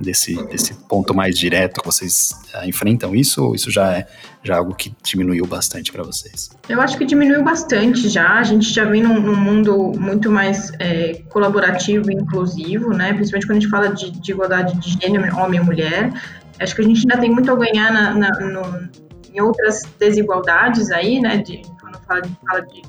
[0.00, 1.80] desse, desse ponto mais direto?
[1.84, 4.06] Vocês uh, enfrentam isso ou isso já é
[4.42, 6.50] já é algo que diminuiu bastante para vocês?
[6.68, 8.38] Eu acho que diminuiu bastante já.
[8.38, 13.12] A gente já vem num, num mundo muito mais é, colaborativo e inclusivo, né?
[13.12, 16.12] Principalmente quando a gente fala de, de igualdade de gênero, homem e mulher.
[16.60, 18.88] Acho que a gente ainda tem muito a ganhar na, na, no,
[19.32, 21.38] em outras desigualdades aí, né?
[21.38, 22.82] De, quando fala, fala de,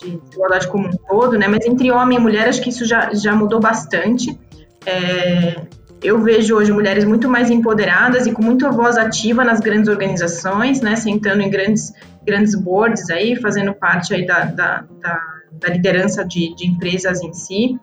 [0.00, 1.48] de, desigualdade como um todo, né?
[1.48, 4.38] Mas entre homem e mulher, acho que isso já, já mudou bastante.
[4.86, 5.60] É,
[6.00, 10.80] eu vejo hoje mulheres muito mais empoderadas e com muita voz ativa nas grandes organizações,
[10.80, 10.94] né?
[10.94, 11.92] Sentando em grandes,
[12.24, 15.20] grandes boards aí, fazendo parte aí da, da, da,
[15.52, 17.78] da liderança de, de empresas em si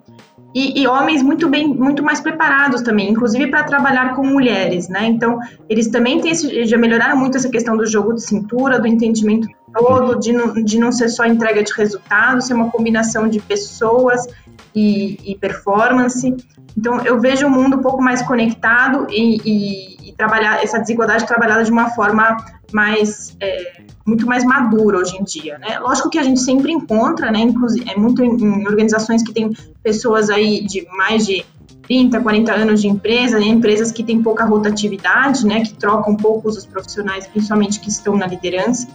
[0.56, 5.06] e, e, homens muito bem, muito mais preparados também, inclusive para trabalhar com mulheres, né?
[5.06, 5.38] Então,
[5.68, 9.50] eles também têm esse, já melhoraram muito essa questão do jogo de cintura, do entendimento
[9.76, 14.26] todo, de não, de não ser só entrega de resultados, ser uma combinação de pessoas
[14.74, 16.36] e, e performance.
[16.78, 21.26] Então, eu vejo o mundo um pouco mais conectado e, e, e trabalhar essa desigualdade
[21.26, 22.38] trabalhada de uma forma
[22.74, 25.80] mais é, muito mais madura hoje em dia, né?
[25.80, 27.40] Lógico que a gente sempre encontra, né?
[27.40, 31.46] Inclusive, é muito em, em organizações que tem pessoas aí de mais de
[31.88, 33.46] 30, 40 anos de empresa, né?
[33.46, 35.62] empresas que têm pouca rotatividade, né?
[35.62, 38.88] Que trocam poucos os profissionais, principalmente que estão na liderança.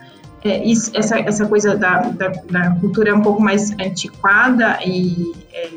[0.43, 5.33] É, isso, essa, essa coisa da, da, da, cultura é um pouco mais antiquada e
[5.53, 5.69] é,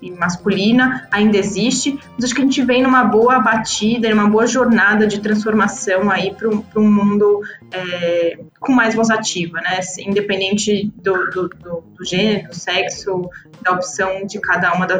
[0.00, 4.46] e masculina ainda existe, mas acho que a gente vem numa boa batida, numa boa
[4.46, 7.40] jornada de transformação aí para um mundo
[7.72, 9.80] é, com mais voz ativa, né?
[9.98, 13.28] Independente do, do, do, do, gênero, do sexo,
[13.62, 14.98] da opção de cada uma da,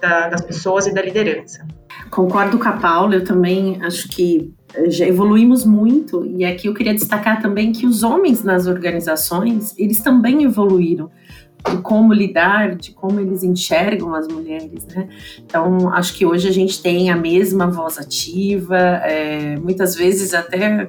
[0.00, 1.66] da, das pessoas e da liderança.
[2.10, 4.52] Concordo com a Paula, eu também acho que
[4.86, 10.00] já evoluímos muito e aqui eu queria destacar também que os homens nas organizações eles
[10.00, 11.10] também evoluíram
[11.70, 15.08] de como lidar, de como eles enxergam as mulheres, né?
[15.38, 20.86] Então, acho que hoje a gente tem a mesma voz ativa, é, muitas vezes até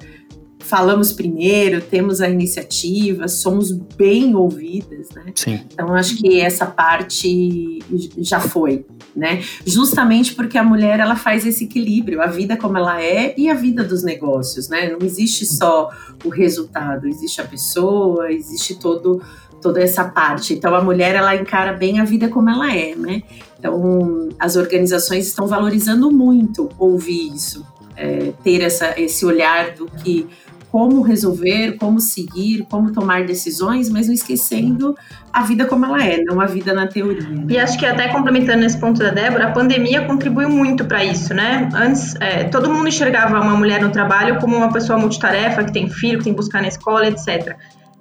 [0.60, 5.32] falamos primeiro, temos a iniciativa, somos bem ouvidas, né?
[5.36, 5.62] Sim.
[5.72, 7.80] Então, acho que essa parte
[8.18, 8.86] já foi,
[9.16, 9.42] né?
[9.66, 13.54] Justamente porque a mulher, ela faz esse equilíbrio, a vida como ela é e a
[13.54, 14.90] vida dos negócios, né?
[14.90, 15.90] Não existe só
[16.24, 19.22] o resultado, existe a pessoa, existe todo
[19.62, 20.54] toda essa parte.
[20.54, 23.24] Então a mulher ela encara bem a vida como ela é, né?
[23.58, 30.28] Então as organizações estão valorizando muito ouvir isso, é, ter essa, esse olhar do que
[30.76, 34.94] como resolver, como seguir, como tomar decisões, mas não esquecendo
[35.32, 37.30] a vida como ela é, não a vida na teoria.
[37.30, 37.46] Né?
[37.48, 41.34] E acho que até complementando esse ponto da Débora, a pandemia contribuiu muito para isso,
[41.34, 41.70] né?
[41.74, 45.90] Antes, é, todo mundo enxergava uma mulher no trabalho como uma pessoa multitarefa, que tem
[45.90, 47.56] filho, que tem que buscar na escola, etc.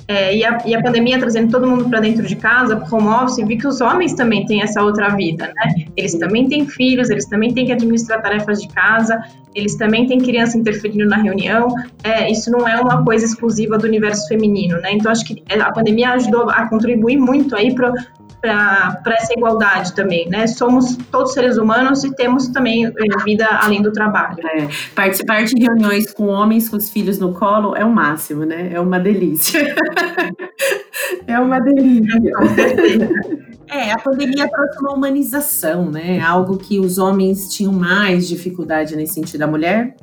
[0.06, 3.08] É, e, a, e, a, pandemia trazendo todo mundo para dentro de casa, para home
[3.08, 5.86] office, vi que os homens também têm essa outra vida, né?
[5.96, 9.18] Eles também têm filhos, eles também têm que administrar tarefas de casa,
[9.54, 11.68] eles também têm criança interferindo na reunião.
[12.02, 14.92] É, isso não é uma coisa exclusiva do universo feminino, né?
[14.92, 17.90] Então acho que a pandemia ajudou a contribuir muito aí para
[18.44, 20.46] para essa igualdade também, né?
[20.46, 24.36] Somos todos seres humanos e temos também é, vida além do trabalho.
[24.46, 28.70] É, participar de reuniões com homens com os filhos no colo é o máximo, né?
[28.72, 29.74] É uma delícia.
[31.26, 32.20] é uma delícia.
[33.70, 36.20] É, a pandemia trouxe uma humanização, né?
[36.20, 39.42] Algo que os homens tinham mais dificuldade nesse sentido.
[39.42, 39.96] A mulher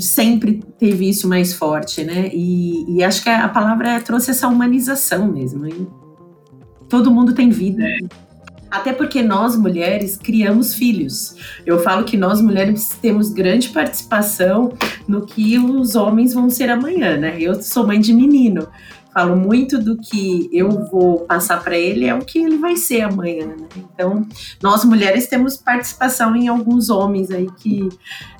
[0.00, 2.30] sempre teve isso mais forte, né?
[2.32, 5.66] E, e acho que a, palavra trouxe essa humanização mesmo.
[5.66, 6.01] E
[6.92, 7.82] todo mundo tem vida.
[7.82, 7.98] É.
[8.70, 11.34] Até porque nós mulheres criamos filhos.
[11.64, 14.74] Eu falo que nós mulheres temos grande participação
[15.08, 17.36] no que os homens vão ser amanhã, né?
[17.40, 18.68] Eu sou mãe de menino.
[19.14, 23.02] Falo muito do que eu vou passar para ele é o que ele vai ser
[23.02, 23.68] amanhã, né?
[23.76, 24.26] Então,
[24.62, 27.88] nós mulheres temos participação em alguns homens aí que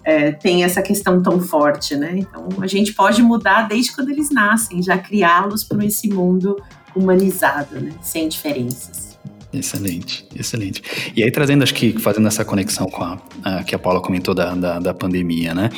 [0.04, 2.16] é, tem essa questão tão forte, né?
[2.16, 6.56] Então, a gente pode mudar desde quando eles nascem, já criá-los para esse mundo
[6.94, 7.92] humanizado, né?
[8.02, 9.18] sem diferenças.
[9.52, 10.82] Excelente, excelente.
[11.14, 14.34] E aí trazendo, acho que fazendo essa conexão com a, a que a Paula comentou
[14.34, 15.68] da, da, da pandemia, né?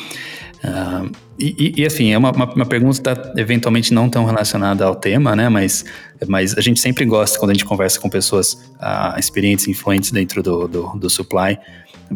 [0.63, 5.35] Uh, e, e, assim, é uma, uma, uma, pergunta eventualmente não tão relacionada ao tema,
[5.35, 5.49] né?
[5.49, 5.83] Mas,
[6.27, 10.41] mas a gente sempre gosta, quando a gente conversa com pessoas uh, experientes, influentes dentro
[10.41, 11.59] do, do, do supply,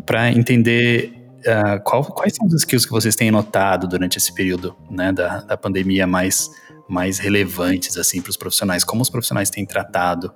[0.05, 4.75] para entender uh, qual, quais são os skills que vocês têm notado durante esse período
[4.89, 6.49] né, da, da pandemia mais
[6.89, 8.83] mais relevantes assim para os profissionais?
[8.83, 10.33] Como os profissionais têm tratado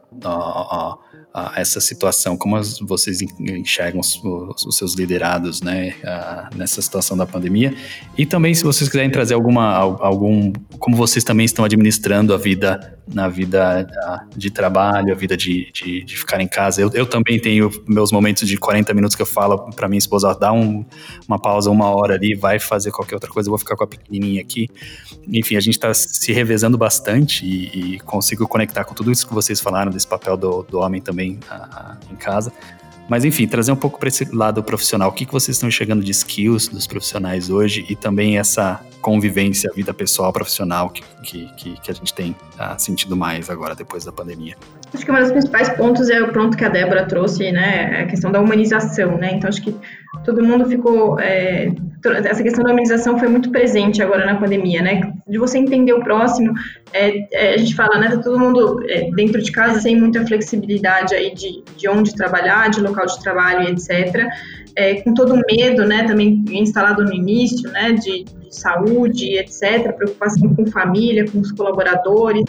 [1.33, 2.37] a essa situação?
[2.37, 4.21] Como as, vocês enxergam os,
[4.65, 7.73] os, seus liderados né, a, nessa situação da pandemia?
[8.17, 12.99] E também, se vocês quiserem trazer alguma, algum, como vocês também estão administrando a vida
[13.07, 13.87] na vida
[14.35, 16.81] de trabalho, a vida de, de, de ficar em casa.
[16.81, 20.33] Eu, eu, também tenho meus momentos de 40 minutos que eu falo para minha esposa,
[20.33, 20.85] dá um,
[21.27, 23.87] uma pausa, uma hora ali, vai fazer qualquer outra coisa, eu vou ficar com a
[23.87, 24.69] pequenininha aqui.
[25.27, 29.33] Enfim, a gente está se revezando bastante e, e, consigo conectar com tudo isso que
[29.33, 32.51] vocês falaram, desse papel do, do homem também a, a, em casa.
[33.09, 35.09] Mas enfim, trazer um pouco para esse lado profissional.
[35.09, 39.69] O que, que vocês estão enxergando de skills dos profissionais hoje e também essa convivência,
[39.75, 44.11] vida pessoal, profissional que, que, que a gente tem ah, sentido mais agora depois da
[44.11, 44.55] pandemia?
[44.93, 48.03] Acho que um dos principais pontos é o ponto que a Débora trouxe, né?
[48.03, 49.33] A questão da humanização, né?
[49.33, 49.75] Então acho que
[50.23, 51.19] todo mundo ficou.
[51.19, 51.71] É,
[52.25, 55.13] essa questão da humanização foi muito presente agora na pandemia, né?
[55.27, 56.53] De você entender o próximo.
[56.91, 58.09] É, é, a gente fala, né?
[58.09, 62.69] Tá todo mundo é, dentro de casa sem muita flexibilidade aí de, de onde trabalhar,
[62.69, 64.27] de local de trabalho etc.
[64.75, 66.03] É, com todo o medo, né?
[66.03, 67.91] Também instalado no início, né?
[67.93, 69.93] De, de saúde, etc.
[69.95, 72.43] Preocupação com família, com os colaboradores,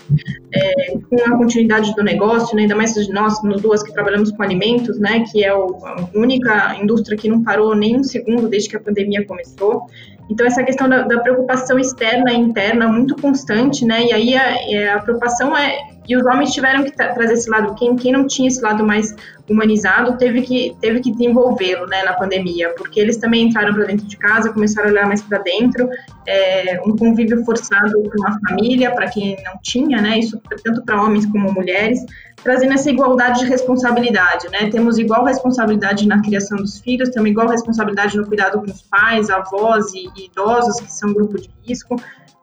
[0.53, 2.63] é, com a continuidade do negócio, né?
[2.63, 5.25] Ainda mais nós, duas que trabalhamos com alimentos, né?
[5.31, 8.81] Que é o, a única indústria que não parou nem um segundo desde que a
[8.81, 9.87] pandemia começou.
[10.31, 14.07] Então, essa questão da, da, preocupação externa e interna muito constante, né?
[14.07, 15.94] E aí a, a preocupação é.
[16.07, 17.75] E os homens tiveram que trazer esse lado.
[17.75, 19.15] Quem, quem não tinha esse lado mais
[19.49, 24.07] humanizado teve que, teve que desenvolvê-lo, né, na pandemia, porque eles também entraram para dentro
[24.07, 25.89] de casa, começaram a olhar mais para dentro,
[26.27, 30.19] é, um convívio forçado com a família, para quem não tinha, né?
[30.19, 32.01] Isso tanto para homens como mulheres
[32.45, 34.69] trazendo essa igualdade de responsabilidade, né?
[34.71, 39.31] Temos igual responsabilidade na criação dos filhos, temos igual responsabilidade no cuidado com os pais,
[39.31, 41.97] avós e, e idosos, que são grupo de risco,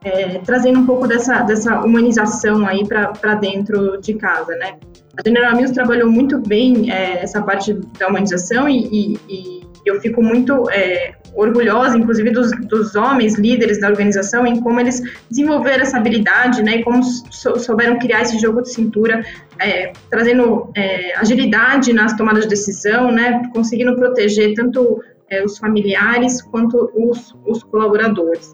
[0.03, 4.77] é, trazendo um pouco dessa, dessa humanização aí para dentro de casa, né?
[5.17, 9.99] A General Mills trabalhou muito bem é, essa parte da humanização e, e, e eu
[9.99, 15.83] fico muito é, orgulhosa, inclusive, dos, dos, homens líderes da organização em como eles desenvolveram
[15.83, 19.23] essa habilidade, né, e como souberam criar esse jogo de cintura,
[19.59, 26.41] é, trazendo é, agilidade nas tomadas de decisão, né, conseguindo proteger tanto é, os familiares
[26.41, 28.53] quanto os, os colaboradores.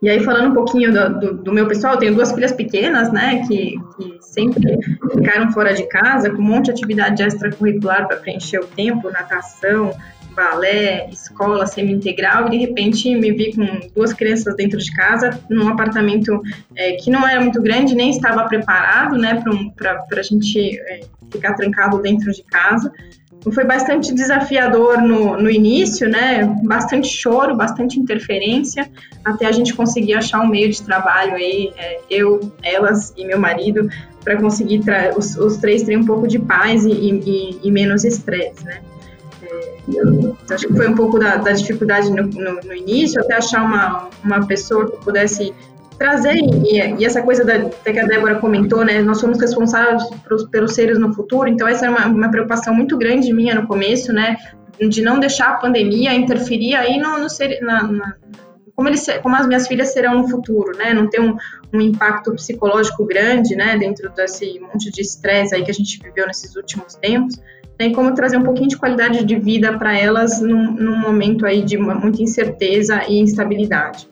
[0.00, 3.12] E aí, falando um pouquinho do, do, do, meu pessoal, eu tenho duas filhas pequenas,
[3.12, 4.78] né, que, que sempre
[5.12, 9.92] ficaram fora de casa, com um monte de atividade extracurricular para preencher o tempo, natação,
[10.36, 15.68] balé, escola semi-integral, e de repente me vi com duas crianças dentro de casa, num
[15.68, 16.40] apartamento
[16.76, 19.42] é, que não era muito grande, nem estava preparado, né,
[19.76, 22.92] para a gente é, ficar trancado dentro de casa.
[23.52, 26.44] Foi bastante desafiador no, no início, né?
[26.64, 28.90] Bastante choro, bastante interferência,
[29.24, 33.38] até a gente conseguir achar um meio de trabalho aí, é, eu, elas e meu
[33.38, 33.88] marido,
[34.24, 34.82] para conseguir
[35.16, 38.80] os, os, três terem um pouco de paz e, e, e menos estresse, né?
[39.42, 43.64] É, acho que foi um pouco da, da dificuldade no, no, no, início, até achar
[43.64, 45.54] uma, uma pessoa que pudesse
[45.98, 50.44] trazer, e, e, essa coisa da, que a Débora comentou, né, nós somos responsáveis pelos,
[50.48, 54.12] pelos seres no futuro, então essa é uma, uma, preocupação muito grande minha no começo,
[54.12, 54.36] né,
[54.80, 58.14] de não deixar a pandemia interferir aí no, no ser, na, na,
[58.76, 61.36] como, eles, como as minhas filhas serão no futuro, né, não ter um,
[61.74, 66.28] um impacto psicológico grande, né, dentro desse monte de estresse aí que a gente viveu
[66.28, 67.40] nesses últimos tempos,
[67.78, 71.62] né, como trazer um pouquinho de qualidade de vida para elas num, num momento aí
[71.62, 74.08] de uma, muita incerteza e instabilidade.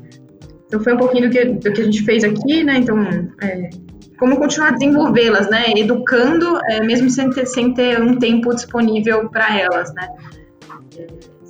[0.67, 2.79] Então foi um pouquinho do que, do que a gente fez aqui, né?
[2.79, 3.01] Então,
[3.43, 3.71] é,
[4.19, 5.73] como continuar desenvolvê-las, né?
[5.77, 10.09] Educando, é, mesmo sem ter, sem ter um tempo disponível para elas, né?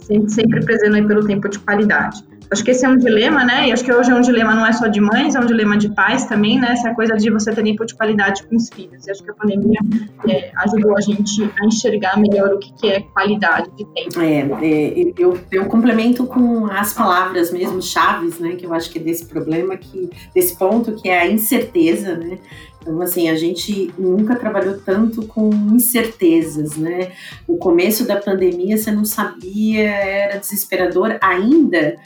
[0.07, 2.25] Sempre, prezando pelo tempo de qualidade.
[2.51, 3.69] Acho que esse é um dilema, né?
[3.69, 5.77] E acho que hoje é um dilema não é só de mães, é um dilema
[5.77, 6.73] de pais também, né?
[6.73, 9.05] Essa coisa de você ter tempo de qualidade com os filhos.
[9.05, 9.81] E acho que a pandemia
[10.29, 14.21] é, ajudou a gente a enxergar melhor o que, que é qualidade de tempo.
[14.21, 18.51] É, é, eu, eu complemento com as palavras mesmo chaves, né?
[18.51, 22.39] Que eu acho que é desse problema, que, desse ponto, que é a incerteza, né?
[22.87, 27.11] Então, assim, a gente nunca trabalhou tanto com incertezas, né?
[27.47, 31.97] O começo da pandemia você não sabia, era desesperador ainda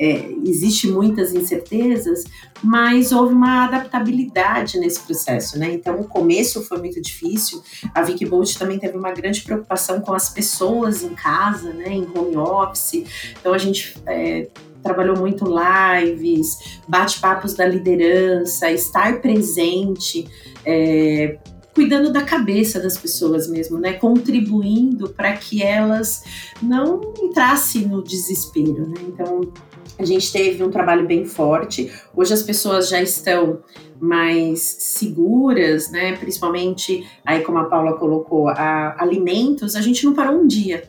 [0.00, 2.24] é, existe muitas incertezas,
[2.62, 5.70] mas houve uma adaptabilidade nesse processo, né?
[5.74, 7.62] Então, o começo foi muito difícil.
[7.94, 11.92] A Vicky Bolt também teve uma grande preocupação com as pessoas em casa, né?
[11.92, 13.34] Em home office.
[13.38, 14.48] Então, a gente é,
[14.82, 20.28] trabalhou muito lives, bate-papos da liderança, estar presente.
[20.64, 21.38] É,
[21.80, 23.94] cuidando da cabeça das pessoas mesmo, né?
[23.94, 26.22] Contribuindo para que elas
[26.60, 28.96] não entrassem no desespero, né?
[29.08, 29.50] Então,
[29.98, 31.90] a gente teve um trabalho bem forte.
[32.14, 33.60] Hoje as pessoas já estão
[33.98, 36.16] mais seguras, né?
[36.16, 39.76] Principalmente aí como a Paula colocou, a, alimentos.
[39.76, 40.84] A gente não parou um dia,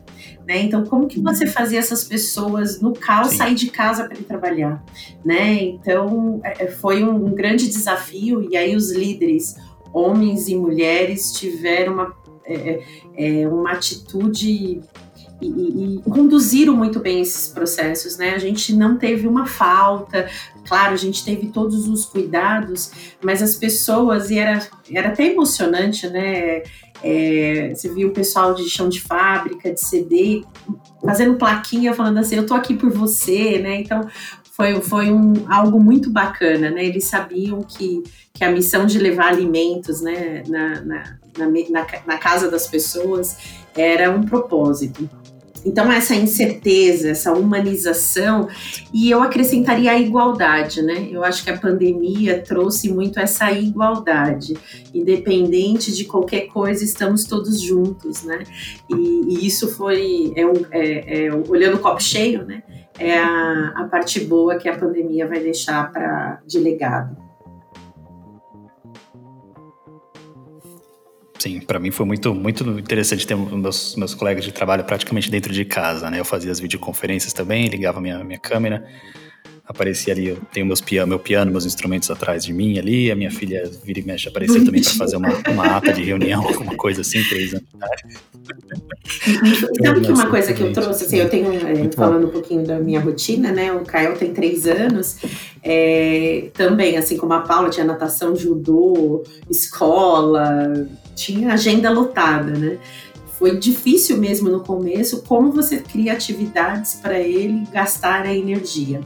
[0.46, 0.62] né?
[0.62, 1.50] Então como que você uhum.
[1.50, 3.36] fazia essas pessoas no caos Sim.
[3.36, 4.82] sair de casa para ir trabalhar,
[5.24, 5.62] né?
[5.62, 9.56] Então é, é, foi um, um grande desafio e aí os líderes,
[9.92, 12.82] homens e mulheres, tiveram uma é,
[13.16, 14.82] é, uma atitude
[15.40, 18.30] e, e, conduziram muito bem esses processos, né?
[18.34, 20.28] A gente não teve uma falta,
[20.66, 26.08] claro, a gente teve todos os cuidados, mas as pessoas, e era, era até emocionante,
[26.08, 26.62] né?
[27.02, 30.44] É, você viu o pessoal de chão de fábrica, de CD,
[31.04, 33.80] fazendo plaquinha, falando assim, eu tô aqui por você, né?
[33.80, 34.06] Então,
[34.62, 36.84] foi, foi um, algo muito bacana, né?
[36.84, 42.48] Eles sabiam que, que a missão de levar alimentos né, na, na, na, na casa
[42.48, 43.36] das pessoas
[43.76, 45.10] era um propósito.
[45.64, 48.48] Então, essa incerteza, essa humanização,
[48.92, 51.08] e eu acrescentaria a igualdade, né?
[51.10, 54.54] Eu acho que a pandemia trouxe muito essa igualdade.
[54.92, 58.42] Independente de qualquer coisa, estamos todos juntos, né?
[58.90, 62.62] E, e isso foi, é é, é, olhando o copo cheio, né?
[62.98, 67.16] É a, a parte boa que a pandemia vai deixar para de legado.
[71.42, 75.52] Sim, para mim foi muito, muito interessante ter meus, meus colegas de trabalho praticamente dentro
[75.52, 76.20] de casa, né?
[76.20, 78.86] Eu fazia as videoconferências também, ligava minha, minha câmera,
[79.66, 83.16] aparecia ali, eu tenho meus piano, meu piano, meus instrumentos atrás de mim ali, a
[83.16, 86.76] minha filha vira e mexe aparecia também para fazer uma, uma ata de reunião, alguma
[86.76, 87.66] coisa assim, três anos.
[89.82, 92.78] Sabe que uma coisa que eu trouxe, assim, eu tenho, é, falando um pouquinho da
[92.78, 95.18] minha rotina, né, o Caio tem três anos,
[95.62, 102.78] é, também, assim como a Paula, tinha natação, judô, escola, tinha agenda lotada, né?
[103.38, 109.00] Foi difícil mesmo no começo como você cria atividades para ele gastar a energia.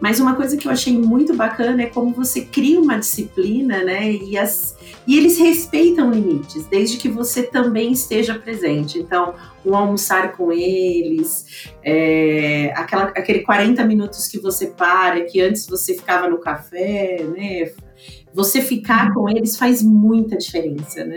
[0.00, 4.10] Mas uma coisa que eu achei muito bacana é como você cria uma disciplina, né?
[4.10, 4.76] E, as,
[5.06, 8.98] e eles respeitam limites, desde que você também esteja presente.
[8.98, 9.34] Então,
[9.64, 15.94] um almoçar com eles, é, aquela, aquele 40 minutos que você para, que antes você
[15.94, 17.70] ficava no café, né?
[18.32, 21.16] Você ficar com eles faz muita diferença, né?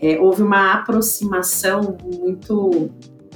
[0.00, 2.90] É, houve uma aproximação muito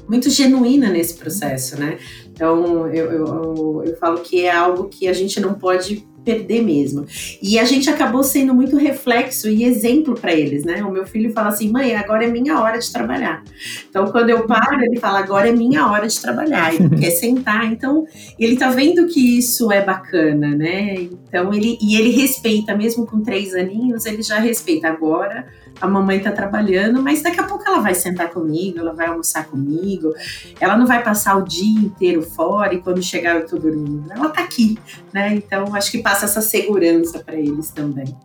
[0.09, 1.99] muito genuína nesse processo, né?
[2.39, 7.05] Então, eu, eu, eu, falo que é algo que a gente não pode perder mesmo.
[7.43, 10.85] E a gente acabou sendo muito reflexo e exemplo para eles, né?
[10.85, 13.43] O meu filho fala assim: mãe, agora é minha hora de trabalhar.
[13.91, 16.73] Então, quando eu paro, ele fala: agora é minha hora de trabalhar.
[16.73, 17.65] Ele quer sentar.
[17.73, 18.07] Então,
[18.39, 20.95] ele tá vendo que isso é bacana, né?
[20.95, 24.87] Então, ele, e ele respeita, mesmo com três aninhos, ele já respeita.
[24.87, 25.45] Agora
[25.81, 29.47] a mamãe tá trabalhando, mas daqui a pouco ela vai sentar comigo, ela vai almoçar
[29.47, 30.13] comigo,
[30.61, 34.11] ela não vai passar o dia inteiro fora e quando chegar eu tô dormindo.
[34.13, 34.79] Ela tá aqui,
[35.13, 35.35] né?
[35.35, 38.17] Então acho que passa essa segurança para eles também.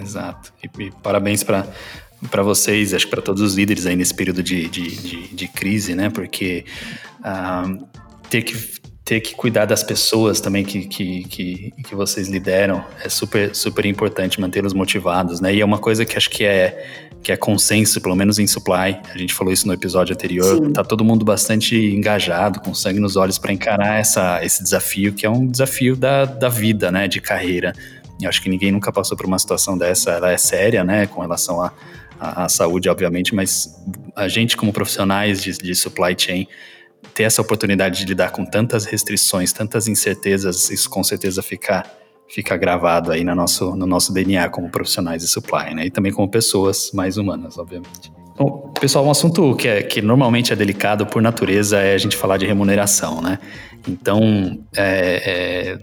[0.00, 0.52] Exato.
[0.62, 1.66] E, e parabéns para
[2.30, 5.48] para vocês, acho que para todos os líderes aí nesse período de, de, de, de
[5.48, 6.08] crise, né?
[6.08, 6.64] Porque
[7.20, 7.86] uh,
[8.28, 8.54] ter que
[9.06, 13.86] ter que cuidar das pessoas também que, que, que, que, vocês lideram é super, super
[13.86, 15.54] importante mantê-los motivados, né?
[15.54, 18.98] E é uma coisa que acho que é, que é consenso, pelo menos em supply.
[19.14, 20.56] A gente falou isso no episódio anterior.
[20.56, 20.72] Sim.
[20.72, 25.24] Tá todo mundo bastante engajado, com sangue nos olhos para encarar essa, esse desafio, que
[25.24, 27.06] é um desafio da, da vida, né?
[27.06, 27.74] De carreira.
[28.20, 30.10] Eu acho que ninguém nunca passou por uma situação dessa.
[30.10, 31.06] Ela é séria, né?
[31.06, 31.72] Com relação à
[32.18, 33.72] a, a, a, saúde, obviamente, mas
[34.16, 36.48] a gente, como profissionais de, de supply chain,
[37.16, 41.82] ter essa oportunidade de lidar com tantas restrições, tantas incertezas, isso com certeza fica,
[42.28, 45.86] fica gravado aí no nosso, no nosso DNA como profissionais de supply, né?
[45.86, 48.12] E também como pessoas mais humanas, obviamente.
[48.36, 52.14] Bom, pessoal, um assunto que, é, que normalmente é delicado por natureza é a gente
[52.18, 53.38] falar de remuneração, né?
[53.88, 55.78] Então, é, é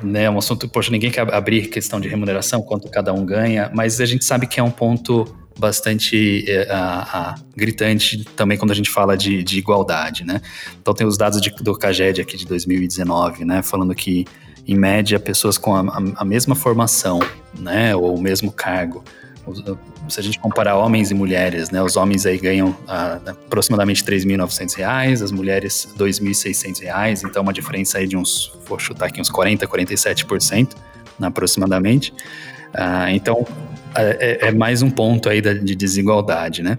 [0.00, 4.00] né, um assunto, poxa, ninguém quer abrir questão de remuneração, quanto cada um ganha, mas
[4.00, 5.24] a gente sabe que é um ponto
[5.58, 10.40] bastante é, a, a, gritante também quando a gente fala de, de igualdade, né?
[10.80, 13.62] Então tem os dados de, do CAGED aqui de 2019, né?
[13.62, 14.24] Falando que,
[14.66, 17.18] em média, pessoas com a, a mesma formação,
[17.58, 17.94] né?
[17.96, 19.02] Ou o mesmo cargo,
[20.08, 24.16] se a gente comparar homens e mulheres, né, os homens aí ganham ah, aproximadamente R$
[24.16, 29.30] 3.900, as mulheres R$ 2.600, então uma diferença aí de uns, vou chutar aqui, uns
[29.30, 30.76] 40%, 47%
[31.20, 32.12] aproximadamente.
[32.74, 33.46] Ah, então,
[33.94, 36.78] é, é, é, mais um ponto aí de desigualdade, né?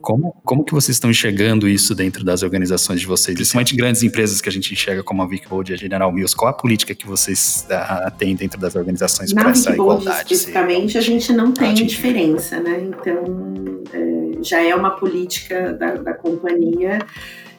[0.00, 3.34] Como, como que vocês estão enxergando isso dentro das organizações de vocês?
[3.34, 6.36] Principalmente grandes empresas que a gente enxerga como a Vicbold e a General Mills.
[6.36, 10.32] Qual a política que vocês uh, têm dentro das organizações para essa igualdade?
[10.32, 12.88] especificamente, a gente não tem diferença, né?
[12.88, 17.00] Então, é, já é uma política da, da companhia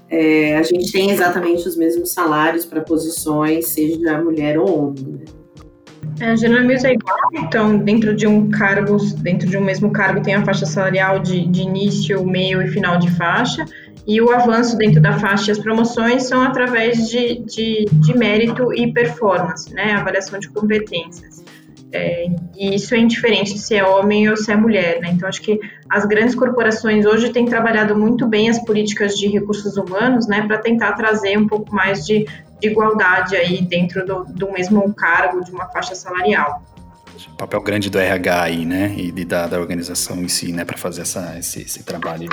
[0.09, 5.03] é, a gente tem exatamente os mesmos salários para posições, seja mulher ou homem.
[5.03, 5.19] Né?
[6.19, 10.33] É, geralmente é igual, então dentro de um cargo, dentro de um mesmo cargo tem
[10.33, 13.65] a faixa salarial de, de início, meio e final de faixa,
[14.07, 18.73] e o avanço dentro da faixa e as promoções são através de, de, de mérito
[18.73, 21.43] e performance, né, avaliação de competências.
[21.91, 25.11] É, e isso é indiferente se é homem ou se é mulher, né?
[25.13, 25.59] Então, acho que
[25.89, 30.57] as grandes corporações hoje têm trabalhado muito bem as políticas de recursos humanos, né, para
[30.57, 32.27] tentar trazer um pouco mais de,
[32.59, 36.61] de igualdade aí dentro do, do, mesmo cargo, de uma faixa salarial.
[37.33, 40.77] O papel grande do RH aí, né, e da, da organização em si, né, para
[40.77, 42.29] fazer essa, esse, esse trabalho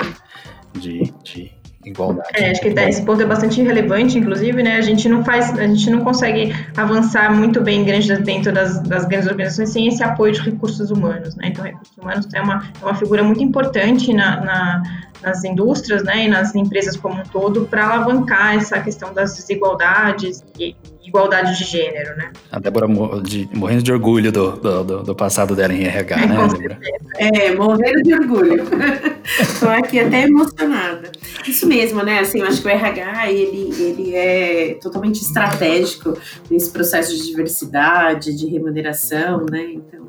[0.73, 1.51] de, de
[1.85, 2.29] igualdade.
[2.33, 4.77] É, acho que esse ponto é bastante relevante, inclusive, né?
[4.77, 9.27] A gente não faz, a gente não consegue avançar muito bem dentro das, das grandes
[9.27, 11.47] organizações sem esse apoio de recursos humanos, né?
[11.47, 14.83] Então, recursos humanos é uma, é uma figura muito importante na, na
[15.21, 20.43] nas indústrias, né, e nas empresas como um todo, para alavancar essa questão das desigualdades
[20.59, 20.75] e
[21.05, 22.31] igualdade de gênero, né?
[22.51, 22.87] A Débora
[23.21, 26.79] de, morrendo de orgulho do, do, do, passado dela em RH, é, né, Débora?
[27.17, 28.63] É, morrendo de orgulho.
[29.39, 31.11] Estou aqui até emocionada.
[31.47, 32.19] Isso mesmo, né?
[32.19, 36.17] Assim, eu acho que o RH, ele, ele é totalmente estratégico
[36.49, 39.73] nesse processo de diversidade, de remuneração, né?
[39.73, 40.05] Então,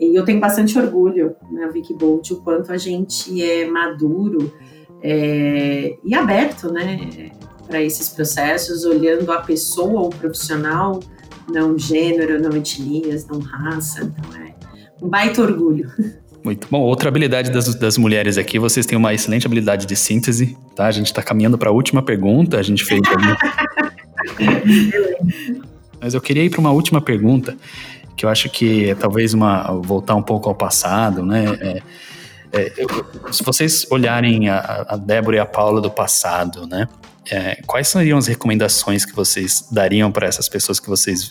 [0.00, 4.52] e eu tenho bastante orgulho na né, Wikibolt, o quanto a gente é maduro
[5.02, 7.30] é, e aberto, né?
[7.70, 11.00] Para esses processos, olhando a pessoa, o profissional,
[11.48, 14.02] não gênero, não etnias, não raça.
[14.02, 14.52] Então é
[15.00, 15.88] um baita orgulho.
[16.44, 16.80] Muito bom.
[16.80, 20.86] Outra habilidade das, das mulheres aqui, vocês têm uma excelente habilidade de síntese, tá?
[20.86, 22.58] A gente está caminhando para a última pergunta.
[22.58, 23.00] A gente fez.
[26.00, 27.56] Mas eu queria ir para uma última pergunta,
[28.16, 31.44] que eu acho que é talvez uma voltar um pouco ao passado, né?
[31.60, 31.82] É,
[32.52, 32.88] é, eu,
[33.32, 36.88] se vocês olharem a, a Débora e a Paula do passado, né?
[37.30, 41.30] É, quais seriam as recomendações que vocês dariam para essas pessoas que vocês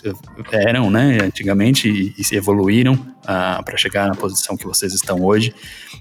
[0.50, 5.52] eram, né, antigamente e, e evoluíram uh, para chegar na posição que vocês estão hoje?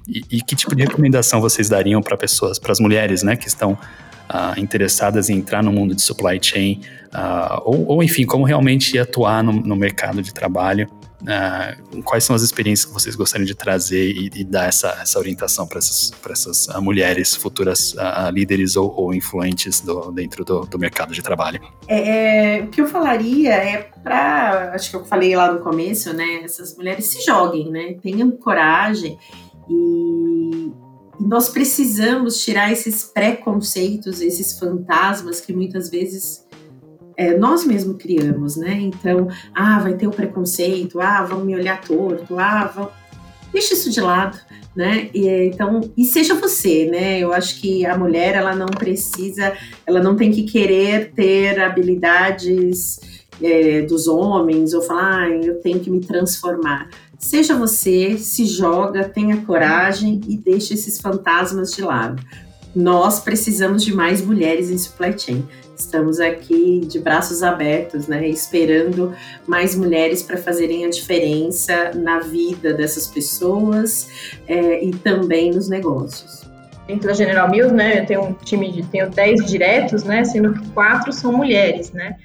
[0.07, 3.47] E, e que tipo de recomendação vocês dariam para pessoas, para as mulheres, né, que
[3.47, 8.45] estão uh, interessadas em entrar no mundo de supply chain, uh, ou, ou, enfim, como
[8.45, 10.87] realmente atuar no, no mercado de trabalho
[11.21, 15.19] Uh, quais são as experiências que vocês gostariam de trazer e, e dar essa, essa
[15.19, 20.61] orientação para essas, essas uh, mulheres futuras uh, líderes ou, ou influentes do, dentro do,
[20.61, 21.59] do, mercado de trabalho?
[21.89, 26.13] É, é, o que eu falaria é para, acho que eu falei lá no começo,
[26.13, 26.41] né?
[26.43, 27.95] Essas mulheres se joguem, né?
[28.01, 29.19] Tenham coragem
[29.69, 30.71] e
[31.19, 36.47] nós precisamos tirar esses preconceitos, esses fantasmas que muitas vezes
[37.19, 38.79] é, nós mesmos criamos, né?
[38.79, 42.89] Então, ah, vai ter o preconceito, ah, vão me olhar torto, ah, vão...
[43.51, 44.39] Deixa isso de lado,
[44.73, 45.09] né?
[45.13, 47.19] E, então, e seja você, né?
[47.19, 49.51] Eu acho que a mulher, ela não precisa,
[49.85, 53.01] ela não tem que querer ter habilidades
[53.43, 56.87] é, dos homens ou falar, ah, eu tenho que me transformar.
[57.17, 62.23] Seja você, se joga, tenha coragem e deixe esses fantasmas de lado.
[62.73, 65.43] Nós precisamos de mais mulheres em supply chain.
[65.79, 69.15] Estamos aqui de braços abertos, né, esperando
[69.47, 76.41] mais mulheres para fazerem a diferença na vida dessas pessoas é, e também nos negócios.
[76.85, 80.53] Dentro da General Mills, né, eu tenho um time de tenho 10 diretos, né, sendo
[80.53, 82.17] que quatro são mulheres, né.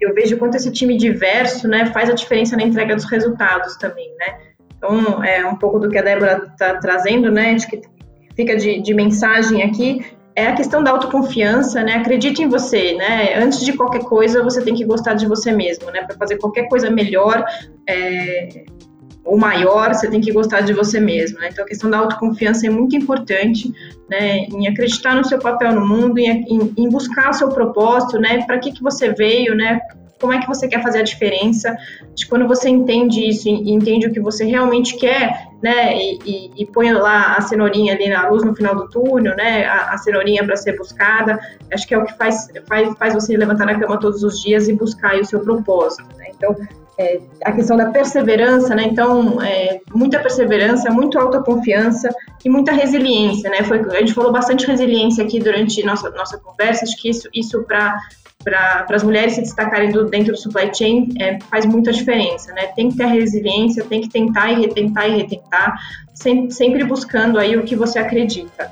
[0.00, 4.12] Eu vejo quanto esse time diverso, né, faz a diferença na entrega dos resultados também,
[4.18, 4.38] né.
[4.76, 7.80] Então, é um pouco do que a Débora está trazendo, né, de que
[8.34, 10.04] fica de, de mensagem aqui,
[10.34, 11.94] é a questão da autoconfiança, né?
[11.94, 13.34] Acredite em você, né?
[13.36, 16.02] Antes de qualquer coisa, você tem que gostar de você mesmo, né?
[16.02, 17.44] Para fazer qualquer coisa melhor
[17.88, 18.64] é,
[19.24, 21.48] ou maior, você tem que gostar de você mesmo, né?
[21.52, 23.72] Então, a questão da autoconfiança é muito importante,
[24.08, 24.38] né?
[24.38, 28.44] Em acreditar no seu papel no mundo, em, em, em buscar o seu propósito, né?
[28.46, 29.80] Para que, que você veio, né?
[30.22, 31.76] Como é que você quer fazer a diferença,
[32.14, 36.52] de quando você entende isso e entende o que você realmente quer, né, e, e,
[36.62, 39.98] e põe lá a cenourinha ali na luz no final do túnel, né, a, a
[39.98, 41.40] cenourinha para ser buscada,
[41.72, 44.68] acho que é o que faz, faz, faz você levantar na cama todos os dias
[44.68, 46.56] e buscar o seu propósito, né, então
[46.98, 48.84] é, a questão da perseverança, né?
[48.84, 52.10] Então, é, muita perseverança, muito autoconfiança
[52.44, 53.62] e muita resiliência, né?
[53.64, 56.84] Foi, a gente falou bastante resiliência aqui durante nossa nossa conversa.
[56.84, 57.98] Acho que isso, isso para
[58.42, 62.68] para as mulheres se destacarem do, dentro do supply chain é, faz muita diferença, né?
[62.68, 65.78] Tem que ter resiliência, tem que tentar e retentar e retentar,
[66.14, 68.70] sempre, sempre buscando aí o que você acredita,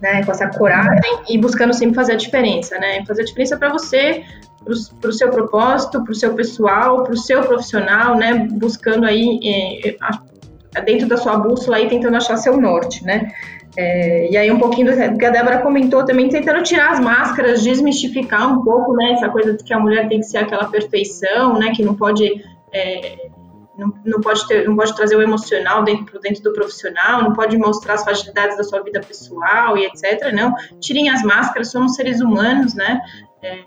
[0.00, 0.24] né?
[0.24, 3.04] Com essa coragem e buscando sempre fazer a diferença, né?
[3.06, 4.24] Fazer a diferença para você,
[5.00, 8.46] para o seu propósito, para o seu pessoal, para o seu profissional, né?
[8.50, 9.96] Buscando aí é,
[10.74, 13.30] é, dentro da sua bússola aí tentando achar seu norte, né?
[13.76, 17.62] É, e aí um pouquinho do que a Débora comentou também, tentando tirar as máscaras,
[17.62, 21.58] desmistificar um pouco, né, essa coisa de que a mulher tem que ser aquela perfeição,
[21.58, 22.24] né, que não pode
[22.72, 23.16] é,
[23.76, 27.56] não, não, pode ter, não pode trazer o emocional dentro, dentro do profissional, não pode
[27.58, 30.32] mostrar as fragilidades da sua vida pessoal e etc.
[30.32, 33.00] Não, tirem as máscaras, somos seres humanos, né?
[33.42, 33.64] É,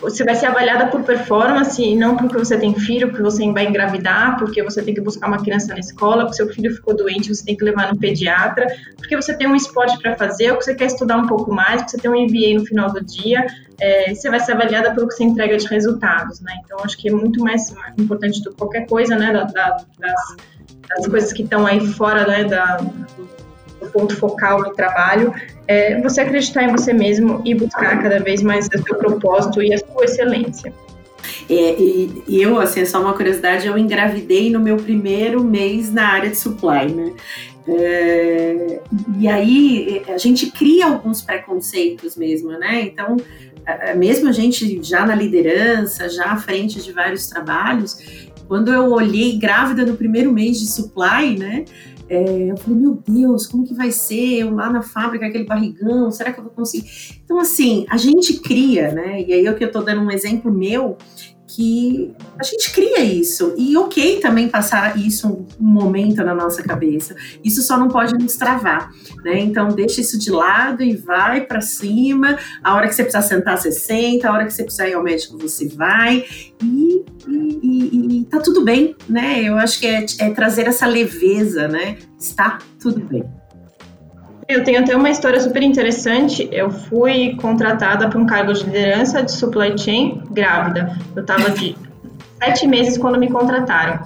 [0.00, 3.66] você vai ser avaliada por performance e não porque você tem filho, porque você vai
[3.66, 7.34] engravidar, porque você tem que buscar uma criança na escola, porque seu filho ficou doente,
[7.34, 10.64] você tem que levar no pediatra, porque você tem um esporte para fazer, ou que
[10.64, 13.44] você quer estudar um pouco mais, porque você tem um MBA no final do dia,
[13.80, 16.52] é, você vai ser avaliada pelo que você entrega de resultados, né?
[16.64, 20.36] Então, acho que é muito mais importante do que qualquer coisa, né, da, da, das,
[20.88, 22.78] das, coisas que estão aí fora, né, da,
[23.88, 25.32] ponto focal do trabalho,
[25.66, 29.72] é você acreditar em você mesmo e buscar cada vez mais o seu propósito e
[29.72, 30.72] a sua excelência.
[31.48, 36.06] É, e, e, eu, assim, só uma curiosidade, eu engravidei no meu primeiro mês na
[36.06, 37.12] área de supply, né?
[37.68, 38.80] É,
[39.18, 42.82] e aí a gente cria alguns preconceitos mesmo, né?
[42.82, 43.16] Então,
[43.96, 47.98] mesmo a gente já na liderança, já à frente de vários trabalhos,
[48.48, 51.64] quando eu olhei grávida no primeiro mês de supply, né?
[52.10, 56.10] É, eu falei, meu Deus, como que vai ser eu lá na fábrica, aquele barrigão,
[56.10, 56.90] será que eu vou conseguir?
[57.24, 59.22] Então, assim, a gente cria, né?
[59.22, 60.98] E aí eu que eu tô dando um exemplo meu,
[61.54, 63.54] que a gente cria isso.
[63.56, 67.16] E ok também passar isso um momento na nossa cabeça.
[67.42, 68.90] Isso só não pode nos travar,
[69.24, 69.40] né?
[69.40, 72.38] Então deixa isso de lado e vai para cima.
[72.62, 74.28] A hora que você precisar sentar, você senta.
[74.28, 76.24] A hora que você precisar ir ao médico, você vai.
[76.62, 79.42] E, e, e, e tá tudo bem, né?
[79.42, 81.98] Eu acho que é, é trazer essa leveza, né?
[82.18, 83.24] Está tudo bem.
[84.50, 86.48] Eu tenho até uma história super interessante.
[86.50, 90.98] Eu fui contratada para um cargo de liderança de supply chain grávida.
[91.14, 91.76] Eu estava de
[92.42, 94.00] sete meses quando me contrataram.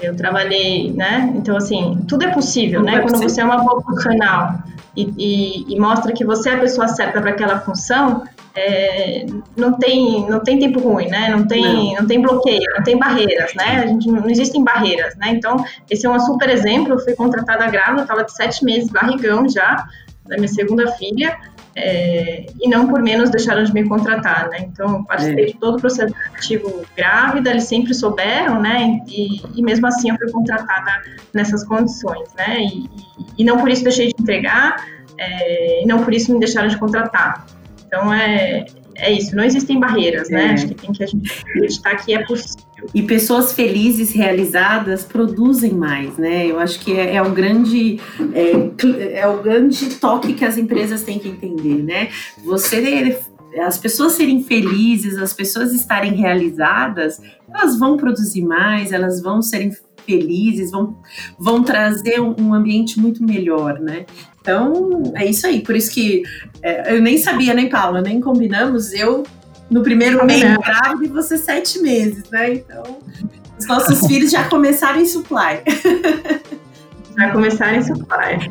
[0.00, 1.32] Eu trabalhei, né?
[1.34, 3.00] Então, assim, tudo é possível, né?
[3.00, 4.58] Quando você é uma boa profissional
[4.96, 8.24] e, e, e mostra que você é a pessoa certa para aquela função,
[8.54, 9.26] é,
[9.56, 11.28] não tem não tem tempo ruim, né?
[11.30, 12.00] Não tem não.
[12.00, 12.06] não.
[12.06, 13.82] tem bloqueio, não tem barreiras, né?
[13.82, 15.30] A gente não existem barreiras, né?
[15.30, 16.94] Então esse é um super exemplo.
[16.94, 19.86] Eu fui contratada grávida, estava de sete meses, barrigão já
[20.26, 21.38] da minha segunda filha.
[21.80, 24.58] É, e não por menos deixaram de me contratar, né?
[24.62, 25.46] Então, participei é.
[25.48, 29.00] de todo o processo ativo grávida, eles sempre souberam, né?
[29.06, 31.02] E, e, mesmo assim eu fui contratada
[31.32, 32.60] nessas condições, né?
[32.60, 32.88] E, e,
[33.38, 34.84] e não por isso deixei de entregar,
[35.16, 37.46] é, e não por isso me deixaram de contratar.
[37.86, 38.66] Então é,
[38.98, 40.46] é isso, não existem barreiras, né?
[40.46, 40.52] É.
[40.52, 42.68] Acho que tem que a gente acreditar que é possível.
[42.94, 46.46] E pessoas felizes, realizadas, produzem mais, né?
[46.46, 47.98] Eu acho que é, é o grande
[48.32, 52.08] é, é, o grande toque que as empresas têm que entender, né?
[52.44, 53.18] Você
[53.60, 59.72] as pessoas serem felizes, as pessoas estarem realizadas, elas vão produzir mais, elas vão serem
[60.08, 60.96] felizes, vão,
[61.38, 64.06] vão trazer um, ambiente muito melhor, né?
[64.40, 65.60] Então, é isso aí.
[65.60, 66.22] Por isso que
[66.62, 68.94] é, eu nem sabia, nem Paula, nem combinamos.
[68.94, 69.24] Eu,
[69.70, 72.54] no primeiro mês grávida, e você sete meses, né?
[72.54, 72.98] Então,
[73.58, 75.60] os nossos filhos já começaram em supply.
[77.18, 78.50] Já começaram em supply.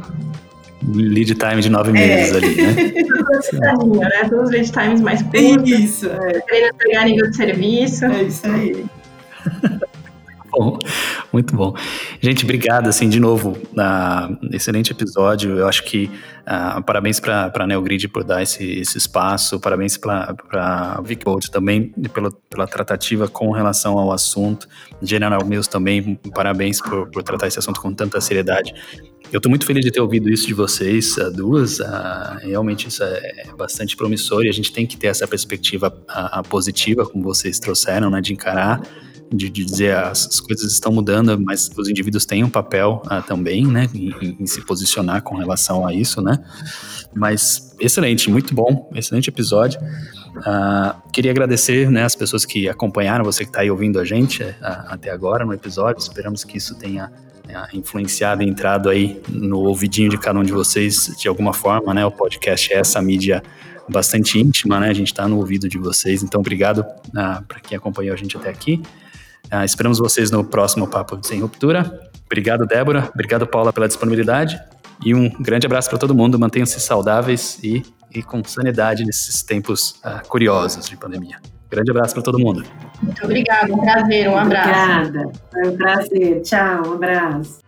[0.93, 2.38] Lead time de nove meses é.
[2.38, 2.74] ali, né?
[4.22, 4.30] né?
[4.30, 5.68] Todos os lead times mais curtos.
[5.68, 6.08] Isso.
[6.08, 6.39] É.
[6.41, 8.05] Querendo pegar nível de serviço.
[8.05, 8.86] É isso aí.
[10.51, 10.78] bom,
[11.38, 11.76] muito bom.
[12.20, 15.56] Gente, obrigado, assim, de novo, uh, excelente episódio.
[15.56, 16.10] Eu acho que
[16.48, 21.94] uh, parabéns para a Neogrid por dar esse, esse espaço, parabéns para a VicBolt também
[22.12, 24.68] pela, pela tratativa com relação ao assunto.
[25.00, 28.74] General Mills também, parabéns por, por tratar esse assunto com tanta seriedade.
[29.32, 31.80] Eu estou muito feliz de ter ouvido isso de vocês, duas.
[31.80, 31.84] Uh,
[32.42, 37.06] realmente isso é bastante promissor e a gente tem que ter essa perspectiva uh, positiva,
[37.06, 38.82] como vocês trouxeram, né, de encarar
[39.32, 43.22] de, de dizer as, as, coisas estão mudando, mas os indivíduos têm um papel uh,
[43.26, 46.38] também, né, em, em, se posicionar com relação a isso, né.
[47.14, 49.80] Mas excelente, muito bom, excelente episódio.
[50.38, 54.44] Uh, queria agradecer, né, as pessoas que acompanharam, você que está aí ouvindo a gente
[54.44, 56.00] uh, até agora no episódio.
[56.00, 57.12] Esperamos que isso tenha
[57.72, 62.06] influenciado e entrado aí no ouvidinho de cada um de vocês de alguma forma, né?
[62.06, 63.42] O podcast é essa mídia
[63.88, 64.90] bastante íntima, né?
[64.90, 66.22] A gente está no ouvido de vocês.
[66.24, 66.86] Então, obrigado
[67.48, 68.82] para quem acompanhou a gente até aqui.
[69.52, 72.10] Uh, esperamos vocês no próximo Papo Sem Ruptura.
[72.26, 73.10] Obrigado, Débora.
[73.14, 74.60] Obrigado, Paula, pela disponibilidade.
[75.06, 76.38] E um grande abraço para todo mundo.
[76.38, 77.84] Mantenham-se saudáveis e
[78.14, 81.38] e com sanidade nesses tempos uh, curiosos de pandemia.
[81.70, 82.64] Grande abraço para todo mundo.
[83.02, 85.10] Muito obrigada, um prazer, um abraço.
[85.10, 86.41] Obrigada, foi um prazer.
[86.41, 87.60] Tchau, um abraço.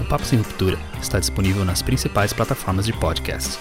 [0.00, 3.58] O Papo Sem Ruptura está disponível nas principais plataformas de podcast,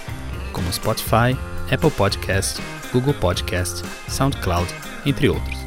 [0.52, 1.38] como Spotify,
[1.72, 2.62] Apple Podcast,
[2.92, 4.68] Google Podcast, SoundCloud,
[5.06, 5.58] entre outros.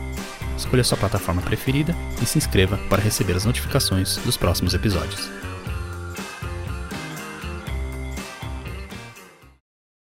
[0.56, 5.30] Escolha sua plataforma preferida e se inscreva para receber as notificações dos próximos episódios.